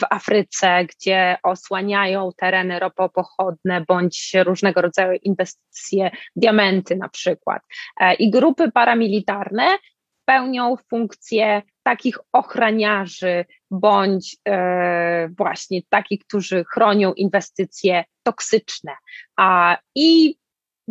[0.00, 7.62] w Afryce, gdzie osłaniają tereny ropopochodne, bądź różnego rodzaju inwestycje, diamenty na przykład.
[8.00, 9.78] E, I grupy paramilitarne
[10.24, 18.92] pełnią funkcję takich ochraniarzy, bądź e, właśnie takich, którzy chronią inwestycje toksyczne.
[19.36, 20.36] A, I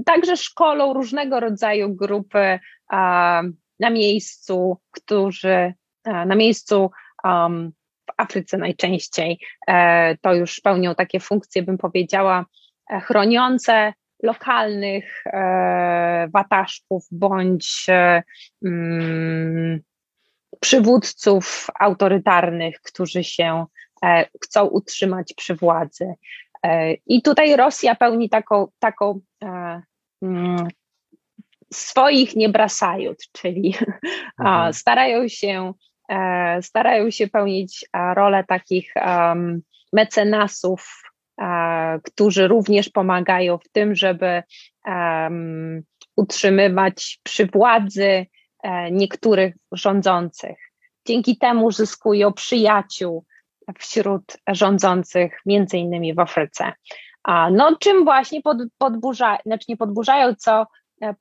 [0.06, 3.42] także szkolą różnego rodzaju grupy a,
[3.80, 5.74] na miejscu, którzy
[6.04, 6.92] a, na miejscu
[7.24, 7.72] um,
[8.10, 12.46] w Afryce najczęściej e, to już pełnią takie funkcje, bym powiedziała,
[12.90, 13.94] e, chroniące
[14.24, 18.24] lokalnych e, wataszków bądź e,
[18.66, 19.82] mm,
[20.60, 23.66] przywódców autorytarnych, którzy się
[24.06, 26.14] e, chcą utrzymać przy władzy.
[26.64, 29.82] E, I tutaj Rosja pełni taką, taką e,
[30.22, 30.68] mm,
[31.74, 33.76] swoich nie brasajut, czyli
[34.40, 34.74] mhm.
[34.74, 35.74] starają się
[36.62, 37.86] starają się pełnić
[38.16, 38.94] rolę takich
[39.94, 41.04] mecenasów,
[42.04, 44.44] którzy również pomagają w tym, żeby
[46.16, 48.26] utrzymywać przy władzy
[48.92, 50.58] niektórych rządzących.
[51.08, 53.26] Dzięki temu zyskują przyjaciół,
[53.80, 56.74] wśród rządzących, między innymi w Afryce.
[57.52, 60.68] No, czym właśnie pod, podburzają, znaczy nie podburzają, co
[61.02, 61.16] e,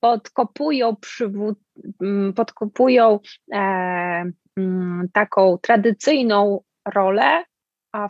[0.00, 1.58] podkopują, przywód,
[2.02, 3.20] mm, podkopują
[3.52, 3.58] e,
[4.56, 6.60] mm, taką tradycyjną
[6.94, 7.44] rolę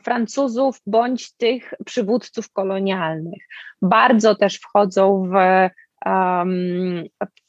[0.05, 3.43] Francuzów bądź tych przywódców kolonialnych.
[3.83, 5.35] Bardzo też wchodzą w,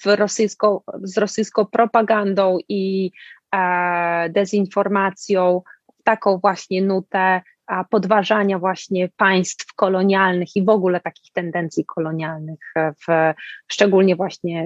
[0.03, 3.11] w rosyjską, z rosyjską propagandą i
[3.55, 5.61] e, dezinformacją
[6.03, 7.41] taką właśnie nutę
[7.89, 13.33] podważania właśnie państw kolonialnych i w ogóle takich tendencji kolonialnych, w,
[13.67, 14.61] szczególnie właśnie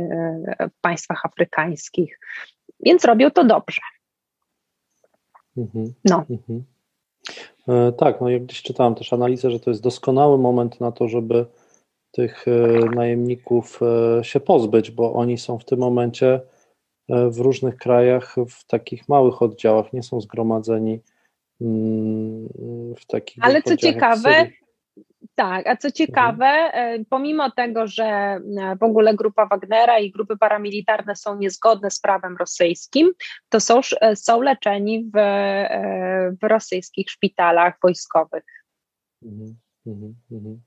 [0.60, 2.20] e, w państwach afrykańskich.
[2.80, 3.82] Więc robią to dobrze.
[5.58, 5.94] Mhm.
[6.06, 6.26] No.
[6.30, 6.64] Mhm.
[7.68, 11.08] E, tak, no jak gdzieś czytałem też analizę, że to jest doskonały moment na to,
[11.08, 11.46] żeby
[12.12, 12.52] tych e,
[12.96, 13.80] najemników
[14.22, 16.42] się pozbyć, bo oni są w tym momencie
[17.10, 21.00] w różnych krajach w takich małych oddziałach, nie są zgromadzeni
[21.62, 22.48] Mm,
[22.98, 23.44] w takich.
[23.44, 24.48] Ale co ciekawe,
[25.36, 27.06] tak, a co ciekawe, mhm.
[27.06, 28.42] pomimo tego, że e,
[28.80, 33.12] w ogóle grupa Wagnera i grupy paramilitarne są niezgodne z prawem rosyjskim,
[33.50, 35.18] to są, e, są leczeni w,
[36.42, 38.46] w rosyjskich szpitalach wojskowych.
[39.24, 39.56] Mhm,
[39.88, 40.62] mhm, mhm.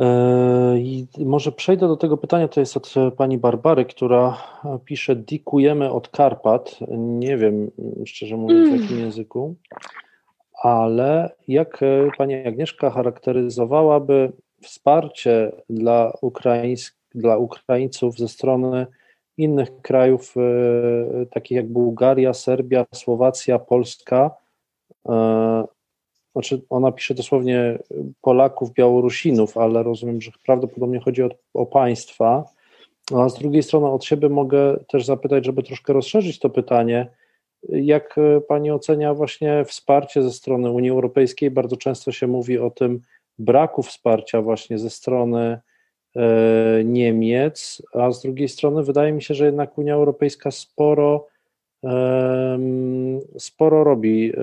[0.00, 4.38] E, I może przejdę do tego pytania, to jest od pani Barbary, która
[4.84, 6.78] pisze: Dikujemy od Karpat.
[6.98, 7.70] Nie wiem,
[8.06, 9.00] szczerze mówiąc, w jakim mm.
[9.00, 9.54] języku,
[10.62, 14.32] ale jak e, pani Agnieszka charakteryzowałaby
[14.62, 18.86] wsparcie dla, Ukraińsk, dla Ukraińców ze strony
[19.36, 24.30] innych krajów, e, takich jak Bułgaria, Serbia, Słowacja, Polska,
[26.34, 27.78] znaczy ona pisze dosłownie
[28.22, 32.44] Polaków, Białorusinów, ale rozumiem, że prawdopodobnie chodzi o, o państwa.
[33.14, 37.06] A z drugiej strony od siebie mogę też zapytać, żeby troszkę rozszerzyć to pytanie,
[37.68, 38.16] jak
[38.48, 41.50] Pani ocenia właśnie wsparcie ze strony Unii Europejskiej?
[41.50, 43.00] Bardzo często się mówi o tym
[43.38, 45.60] braku wsparcia właśnie ze strony
[46.16, 51.26] e, Niemiec, a z drugiej strony wydaje mi się, że jednak Unia Europejska sporo
[53.38, 54.40] sporo robi, e,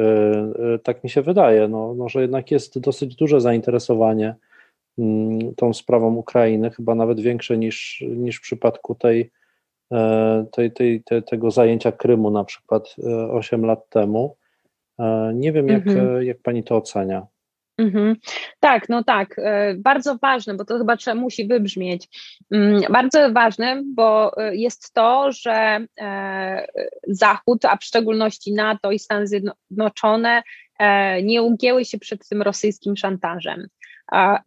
[0.74, 4.36] e, tak mi się wydaje, no, no, że jednak jest dosyć duże zainteresowanie
[4.98, 9.32] mm, tą sprawą Ukrainy, chyba nawet większe niż, niż w przypadku tej,
[9.92, 12.96] e, tej, tej, tej, tego zajęcia Krymu na przykład
[13.32, 14.36] 8 lat temu.
[15.34, 16.24] Nie wiem, jak, mhm.
[16.24, 17.28] jak pani to ocenia.
[17.78, 18.16] Mhm.
[18.60, 22.08] Tak, no tak, e, bardzo ważne, bo to chyba trzeba, musi wybrzmieć.
[22.52, 26.68] Mm, bardzo ważne, bo e, jest to, że e,
[27.08, 30.44] Zachód, a w szczególności NATO i Stany Zjednoczone
[31.24, 33.68] nie ugięły się przed tym rosyjskim szantażem,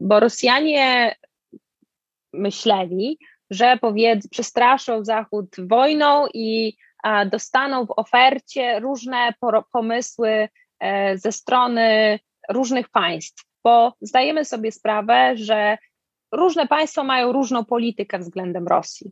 [0.00, 1.14] bo Rosjanie
[2.32, 3.18] myśleli,
[3.50, 6.76] że powiedz, przestraszą Zachód wojną i
[7.30, 9.34] dostaną w ofercie różne
[9.72, 10.48] pomysły
[11.14, 12.18] ze strony
[12.50, 15.78] różnych państw, bo zdajemy sobie sprawę, że
[16.32, 19.10] różne państwa mają różną politykę względem Rosji.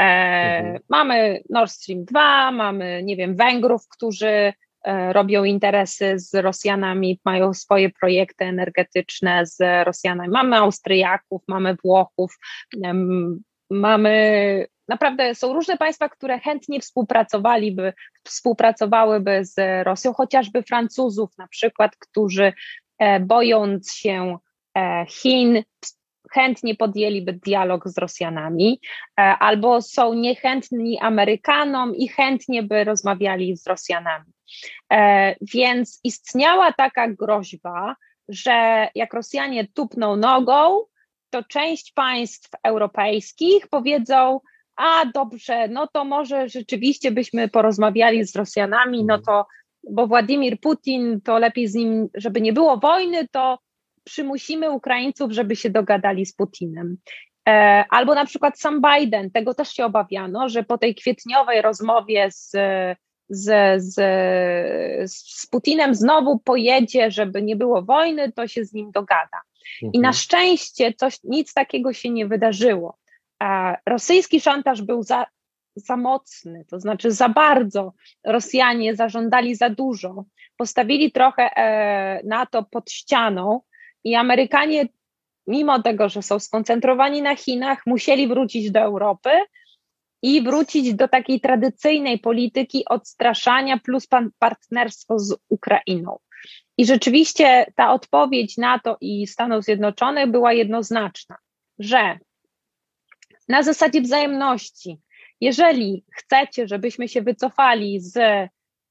[0.00, 0.78] E, mhm.
[0.88, 4.52] Mamy Nord Stream 2, mamy, nie wiem, Węgrów, którzy
[4.84, 10.28] e, robią interesy z Rosjanami, mają swoje projekty energetyczne z Rosjanami.
[10.28, 12.38] Mamy Austriaków, mamy Włochów,
[13.70, 17.92] mamy naprawdę są różne państwa, które chętnie współpracowaliby,
[18.24, 22.52] współpracowałyby z Rosją, chociażby Francuzów na przykład, którzy
[22.98, 24.38] e, bojąc się
[24.78, 25.62] e, Chin,
[26.32, 28.80] chętnie podjęliby dialog z Rosjanami,
[29.20, 34.32] e, albo są niechętni Amerykanom i chętnie by rozmawiali z Rosjanami.
[35.40, 37.96] Więc istniała taka groźba,
[38.28, 40.84] że jak Rosjanie tupną nogą,
[41.30, 44.40] to część państw europejskich powiedzą,
[44.76, 49.46] a dobrze, no to może rzeczywiście byśmy porozmawiali z Rosjanami, no to,
[49.90, 53.58] bo Władimir Putin, to lepiej z nim, żeby nie było wojny, to
[54.04, 56.96] przymusimy Ukraińców, żeby się dogadali z Putinem.
[57.48, 62.28] E, albo na przykład sam Biden, tego też się obawiano, że po tej kwietniowej rozmowie
[62.30, 62.52] z,
[63.28, 63.94] z, z,
[65.10, 69.40] z Putinem znowu pojedzie, żeby nie było wojny, to się z nim dogada.
[69.82, 70.14] I na mhm.
[70.14, 72.96] szczęście coś, nic takiego się nie wydarzyło.
[73.86, 75.26] Rosyjski szantaż był za,
[75.76, 77.92] za mocny, to znaczy za bardzo.
[78.24, 80.24] Rosjanie zażądali za dużo,
[80.56, 83.60] postawili trochę e, NATO pod ścianą
[84.04, 84.88] i Amerykanie,
[85.46, 89.30] mimo tego, że są skoncentrowani na Chinach, musieli wrócić do Europy
[90.22, 94.06] i wrócić do takiej tradycyjnej polityki odstraszania plus
[94.38, 96.18] partnerstwo z Ukrainą.
[96.78, 101.36] I rzeczywiście ta odpowiedź NATO i Stanów Zjednoczonych była jednoznaczna,
[101.78, 102.18] że
[103.48, 105.00] na zasadzie wzajemności,
[105.40, 108.18] jeżeli chcecie, żebyśmy się wycofali z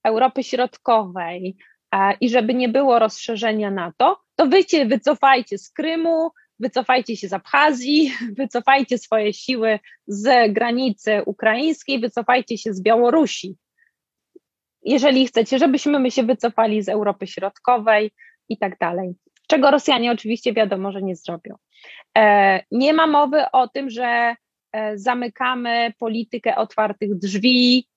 [0.03, 1.57] Europy Środkowej
[2.21, 6.29] i żeby nie było rozszerzenia NATO, to wy się wycofajcie z Krymu,
[6.59, 13.57] wycofajcie się z Abchazji, wycofajcie swoje siły z granicy ukraińskiej, wycofajcie się z Białorusi
[14.85, 18.11] jeżeli chcecie, żebyśmy my się wycofali z Europy Środkowej
[18.49, 19.13] i tak dalej.
[19.47, 21.55] Czego Rosjanie oczywiście wiadomo, że nie zrobią.
[22.17, 24.35] E, nie ma mowy o tym, że
[24.95, 27.87] zamykamy politykę otwartych drzwi,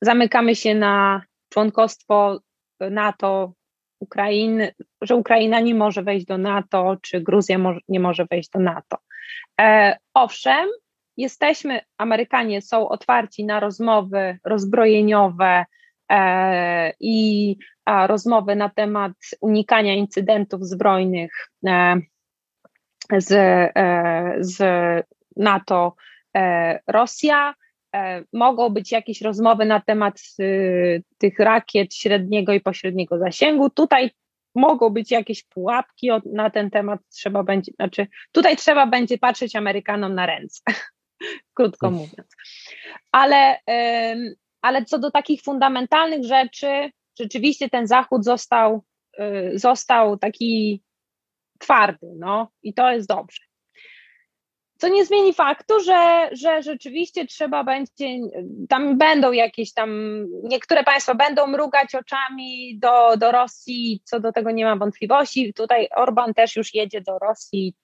[0.00, 2.40] zamykamy się na członkostwo
[2.80, 3.52] NATO
[4.00, 7.58] Ukrainy, że Ukraina nie może wejść do NATO, czy Gruzja
[7.88, 8.96] nie może wejść do NATO.
[9.60, 10.68] E, owszem,
[11.16, 15.64] jesteśmy, Amerykanie są otwarci na rozmowy rozbrojeniowe,
[16.12, 17.56] E, i
[18.06, 22.00] rozmowy na temat unikania incydentów zbrojnych e,
[23.18, 24.58] z, e, z
[25.36, 25.94] NATO
[26.86, 27.54] Rosja.
[28.32, 30.20] Mogą być jakieś rozmowy na temat
[31.18, 33.70] tych rakiet średniego i pośredniego zasięgu.
[33.70, 34.10] Tutaj
[34.54, 40.14] mogą być jakieś pułapki na ten temat, trzeba będzie, znaczy tutaj trzeba będzie patrzeć Amerykanom
[40.14, 40.62] na ręce,
[41.56, 42.36] krótko mówiąc.
[43.12, 43.58] Ale
[44.66, 48.84] ale co do takich fundamentalnych rzeczy, rzeczywiście ten Zachód został,
[49.20, 50.82] y, został taki
[51.58, 53.42] twardy, no i to jest dobrze.
[54.78, 58.06] Co nie zmieni faktu, że, że rzeczywiście trzeba będzie,
[58.68, 59.90] tam będą jakieś tam,
[60.42, 65.54] niektóre państwa będą mrugać oczami do, do Rosji, co do tego nie ma wątpliwości.
[65.54, 67.74] Tutaj Orban też już jedzie do Rosji.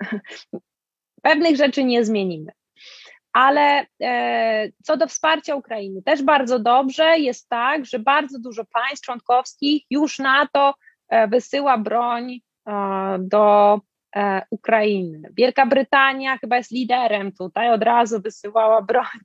[1.22, 2.52] Pewnych rzeczy nie zmienimy.
[3.32, 9.04] Ale e, co do wsparcia Ukrainy, też bardzo dobrze jest tak, że bardzo dużo państw
[9.04, 10.74] członkowskich już NATO
[11.08, 13.80] e, wysyła broń e, do
[14.50, 15.28] Ukrainy.
[15.36, 19.18] Wielka Brytania chyba jest liderem tutaj, od razu wysyłała broń.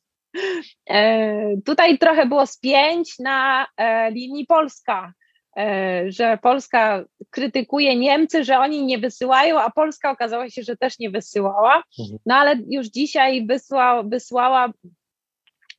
[1.66, 3.68] Tutaj trochę było spięć na
[4.12, 5.14] linii Polska,
[5.58, 11.00] E, że Polska krytykuje Niemcy, że oni nie wysyłają, a Polska okazała się, że też
[11.00, 11.84] nie wysyłała.
[12.00, 12.20] Mhm.
[12.26, 14.74] No ale już dzisiaj wysła, wysłała,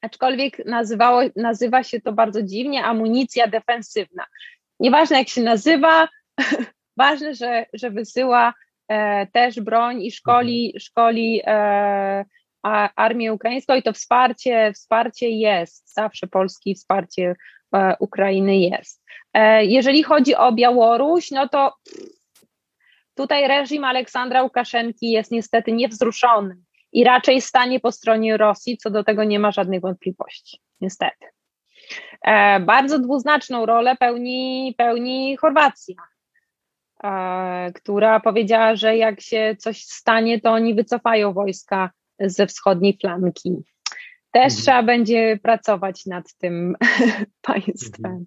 [0.00, 4.26] aczkolwiek nazywało, nazywa się to bardzo dziwnie, amunicja defensywna.
[4.80, 6.08] Nieważne jak się nazywa,
[6.96, 8.52] ważne, że, że wysyła e,
[9.32, 10.80] też broń i szkoli, mhm.
[10.80, 12.24] szkoli e,
[12.96, 17.34] armię ukraińską i to wsparcie, wsparcie jest, zawsze polskie wsparcie
[17.74, 19.04] e, Ukrainy jest.
[19.34, 21.74] E, jeżeli chodzi o Białoruś, no to
[23.14, 26.56] tutaj reżim Aleksandra Łukaszenki jest niestety niewzruszony
[26.92, 31.26] i raczej stanie po stronie Rosji, co do tego nie ma żadnych wątpliwości, niestety.
[32.22, 36.19] E, bardzo dwuznaczną rolę pełni, pełni Chorwacja, e,
[37.74, 41.90] która powiedziała, że jak się coś stanie, to oni wycofają wojska
[42.20, 43.56] ze wschodniej flanki.
[44.32, 44.62] Też mhm.
[44.62, 46.76] trzeba będzie pracować nad tym
[47.42, 48.04] państwem.
[48.04, 48.26] Mhm.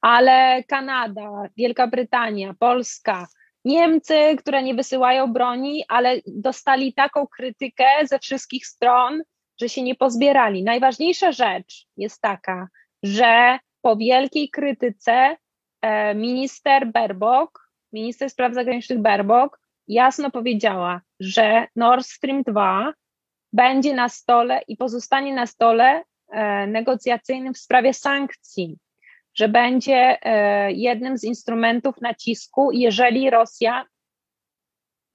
[0.00, 3.26] Ale Kanada, Wielka Brytania, Polska,
[3.64, 9.22] Niemcy, które nie wysyłają broni, ale dostali taką krytykę ze wszystkich stron,
[9.60, 10.64] że się nie pozbierali.
[10.64, 12.68] Najważniejsza rzecz jest taka,
[13.02, 15.36] że po wielkiej krytyce
[15.82, 22.92] e, minister Berbok, minister spraw zagranicznych Berbok, jasno powiedziała, że Nord Stream 2
[23.52, 26.02] będzie na stole i pozostanie na stole
[26.66, 28.78] negocjacyjnym w sprawie sankcji,
[29.34, 30.18] że będzie
[30.68, 33.84] jednym z instrumentów nacisku, jeżeli Rosja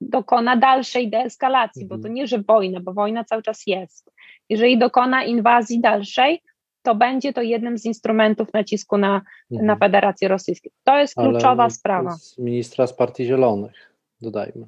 [0.00, 2.14] dokona dalszej deeskalacji, bo to mhm.
[2.14, 4.12] nie, że wojna, bo wojna cały czas jest.
[4.48, 6.42] Jeżeli dokona inwazji dalszej,
[6.82, 9.20] to będzie to jednym z instrumentów nacisku na,
[9.50, 9.66] mhm.
[9.66, 10.70] na Federację Rosyjską.
[10.84, 12.10] To jest kluczowa ale sprawa.
[12.10, 14.66] Z ministra z Partii Zielonych, dodajmy.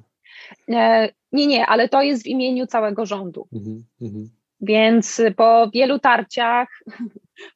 [0.69, 3.47] E, nie, nie, ale to jest w imieniu całego rządu.
[3.53, 4.29] Mhm, mhm.
[4.61, 6.83] Więc po wielu tarciach,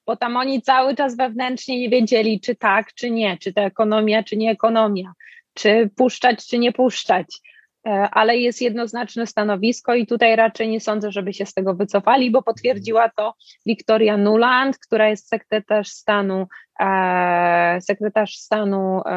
[0.06, 4.24] bo tam oni cały czas wewnętrznie nie wiedzieli, czy tak, czy nie, czy to ekonomia,
[4.24, 5.14] czy nie ekonomia,
[5.54, 7.42] czy puszczać, czy nie puszczać.
[7.88, 12.32] E, ale jest jednoznaczne stanowisko i tutaj raczej nie sądzę, żeby się z tego wycofali,
[12.32, 13.34] bo potwierdziła to
[13.66, 16.48] Victoria Nuland, która jest sekretarz stanu,
[16.80, 19.12] e, sekretarz stanu, e,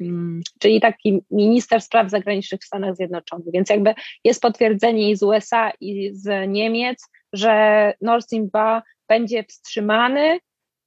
[0.00, 5.22] mm, czyli taki minister spraw zagranicznych w Stanach Zjednoczonych, więc jakby jest potwierdzenie i z
[5.22, 10.38] USA i z Niemiec, że Nord Stream 2 będzie wstrzymany,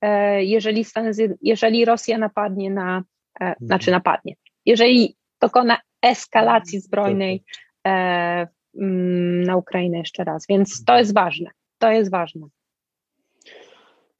[0.01, 3.03] e, jeżeli, Stany, jeżeli Rosja napadnie na,
[3.59, 4.35] znaczy napadnie,
[4.65, 7.43] jeżeli dokona eskalacji zbrojnej
[7.87, 8.47] e,
[8.79, 10.45] mm, na Ukrainę jeszcze raz.
[10.49, 11.49] Więc to jest ważne.
[11.77, 12.47] To jest ważne.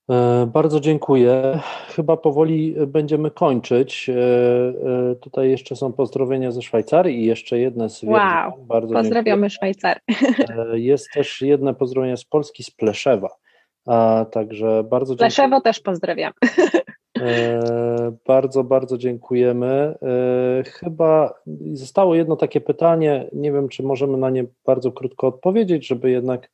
[0.09, 1.59] E, bardzo dziękuję.
[1.95, 4.09] Chyba powoli będziemy kończyć.
[4.09, 10.01] E, tutaj jeszcze są pozdrowienia ze Szwajcarii i jeszcze jedne z Wow, bardzo pozdrawiamy Szwajcarię.
[10.73, 13.29] Jest też jedno pozdrowienie z Polski, z Pleszewa.
[13.85, 15.27] A, także bardzo dziękuję.
[15.27, 16.33] Pleszewo też pozdrawiam.
[17.19, 19.95] E, bardzo, bardzo dziękujemy.
[20.01, 21.33] E, chyba
[21.73, 23.29] zostało jedno takie pytanie.
[23.33, 26.51] Nie wiem, czy możemy na nie bardzo krótko odpowiedzieć, żeby jednak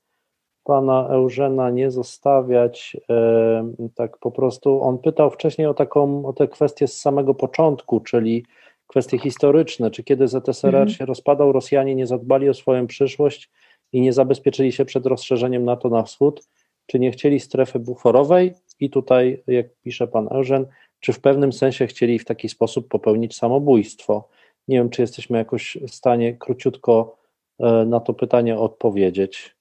[0.64, 4.84] pana Eugena nie zostawiać e, tak po prostu.
[4.84, 8.46] On pytał wcześniej o taką, o te kwestie z samego początku, czyli
[8.88, 10.90] kwestie historyczne, czy kiedy ZSRR mhm.
[10.90, 13.50] się rozpadał, Rosjanie nie zadbali o swoją przyszłość
[13.94, 16.48] i nie zabezpieczyli się przed rozszerzeniem NATO na wschód,
[16.86, 20.66] czy nie chcieli strefy buforowej i tutaj, jak pisze pan Eugen,
[21.00, 24.30] czy w pewnym sensie chcieli w taki sposób popełnić samobójstwo.
[24.68, 27.18] Nie wiem, czy jesteśmy jakoś w stanie króciutko
[27.60, 29.56] e, na to pytanie odpowiedzieć.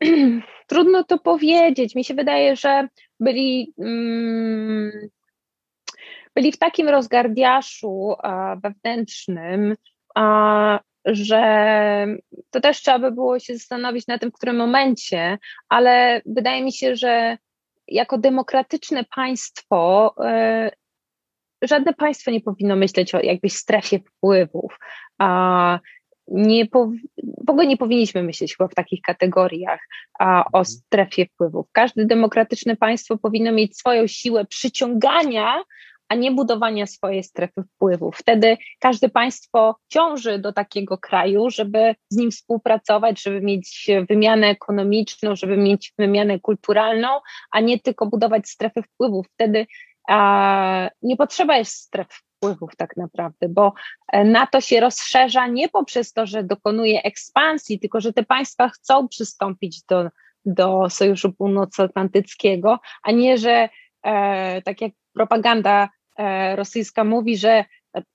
[0.66, 1.94] Trudno to powiedzieć.
[1.94, 2.88] Mi się wydaje, że
[3.20, 5.08] byli, mm,
[6.34, 8.14] byli w takim rozgardiaszu
[8.62, 9.74] wewnętrznym,
[11.12, 12.06] że
[12.50, 15.38] to też trzeba by było się zastanowić na tym, w którym momencie,
[15.68, 17.38] ale wydaje mi się, że
[17.88, 20.70] jako demokratyczne państwo e,
[21.62, 24.78] żadne państwo nie powinno myśleć o jakbyś strefie wpływów.
[25.18, 25.78] A
[26.28, 26.66] nie
[27.46, 29.80] w ogóle nie powinniśmy myśleć chyba w takich kategoriach
[30.18, 30.64] a, o mhm.
[30.64, 31.66] strefie wpływów.
[31.72, 35.62] Każde demokratyczne państwo powinno mieć swoją siłę przyciągania
[36.08, 38.16] a nie budowania swojej strefy wpływów.
[38.16, 45.36] Wtedy każde państwo ciąży do takiego kraju, żeby z nim współpracować, żeby mieć wymianę ekonomiczną,
[45.36, 47.08] żeby mieć wymianę kulturalną,
[47.50, 49.26] a nie tylko budować strefy wpływów.
[49.34, 49.66] Wtedy
[50.08, 53.72] a, nie potrzeba jest stref wpływów tak naprawdę, bo
[54.12, 59.08] e, NATO się rozszerza nie poprzez to, że dokonuje ekspansji, tylko że te państwa chcą
[59.08, 60.08] przystąpić do,
[60.44, 63.68] do Sojuszu Północnoatlantyckiego, a nie, że
[64.02, 65.88] e, tak jak propaganda
[66.54, 67.64] rosyjska mówi, że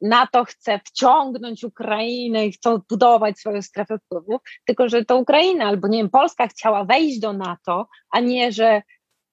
[0.02, 5.88] NATO chce wciągnąć Ukrainę i chcą budować swoją strefę wpływów, tylko że to Ukraina albo
[5.88, 8.82] nie wiem, Polska chciała wejść do NATO, a nie, że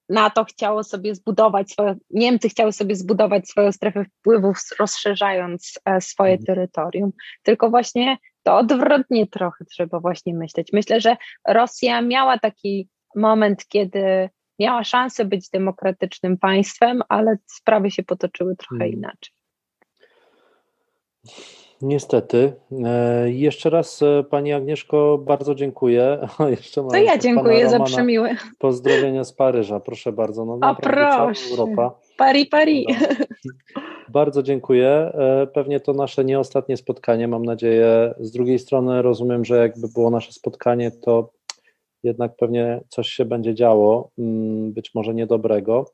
[0.09, 6.31] NATO chciało sobie zbudować swoje, Niemcy chciały sobie zbudować swoją strefę wpływów, rozszerzając e, swoje
[6.31, 6.45] mhm.
[6.45, 7.11] terytorium.
[7.43, 10.73] Tylko właśnie to odwrotnie trochę trzeba właśnie myśleć.
[10.73, 11.17] Myślę, że
[11.47, 14.29] Rosja miała taki moment, kiedy
[14.61, 18.93] miała szansę być demokratycznym państwem, ale sprawy się potoczyły trochę hmm.
[18.93, 19.33] inaczej.
[21.81, 22.53] Niestety.
[22.85, 26.27] E, jeszcze raz e, Pani Agnieszko bardzo dziękuję.
[26.57, 28.35] Jeszcze to ja dziękuję za przemiłe.
[28.59, 30.45] Pozdrowienia z Paryża, proszę bardzo.
[30.45, 31.51] No, o proszę.
[31.51, 31.91] Europa.
[32.17, 32.85] Paris, Paris.
[32.87, 33.81] No.
[34.09, 34.89] Bardzo dziękuję.
[34.89, 38.13] E, pewnie to nasze nie ostatnie spotkanie, mam nadzieję.
[38.19, 41.29] Z drugiej strony rozumiem, że jakby było nasze spotkanie, to
[42.03, 45.85] jednak pewnie coś się będzie działo, mm, być może niedobrego,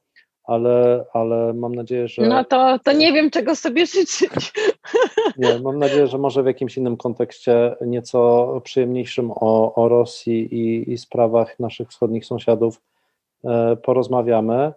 [0.47, 2.21] ale, ale mam nadzieję, że.
[2.21, 4.29] No to, to nie wiem, czego sobie życzyć.
[5.37, 10.91] Nie, mam nadzieję, że może w jakimś innym kontekście, nieco przyjemniejszym o, o Rosji i,
[10.91, 12.81] i sprawach naszych wschodnich sąsiadów
[13.45, 14.73] e, porozmawiamy.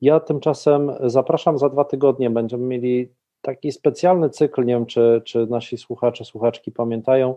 [0.00, 2.30] Ja tymczasem zapraszam za dwa tygodnie.
[2.30, 3.08] Będziemy mieli
[3.42, 4.64] taki specjalny cykl.
[4.64, 7.34] Nie wiem, czy, czy nasi słuchacze, słuchaczki pamiętają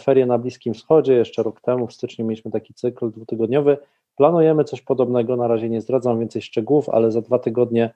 [0.00, 1.14] ferie na Bliskim Wschodzie.
[1.14, 3.76] Jeszcze rok temu, w styczniu, mieliśmy taki cykl dwutygodniowy.
[4.16, 5.36] Planujemy coś podobnego.
[5.36, 7.90] Na razie nie zdradzam więcej szczegółów, ale za dwa tygodnie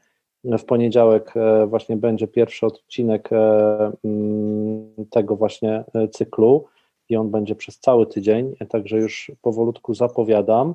[0.44, 6.64] w poniedziałek e, właśnie będzie pierwszy odcinek e, mm, tego właśnie cyklu.
[7.08, 10.74] i on będzie przez cały tydzień, także już powolutku zapowiadam.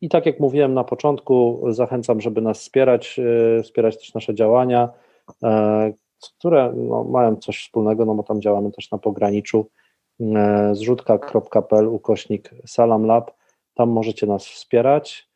[0.00, 3.20] I tak jak mówiłem na początku, zachęcam, żeby nas wspierać,
[3.62, 4.88] wspierać też nasze działania,
[6.20, 9.70] które no, mają coś wspólnego, no bo tam działamy też na pograniczu
[10.72, 13.30] zrzutka.pl ukośnik salamlab,
[13.74, 15.28] tam możecie nas wspierać.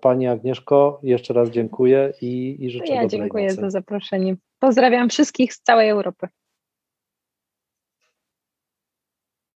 [0.00, 3.60] Pani Agnieszko, jeszcze raz dziękuję i, i życzę ja dobrej dziękuję nocy.
[3.60, 4.36] za zaproszenie.
[4.58, 6.28] Pozdrawiam wszystkich z całej Europy.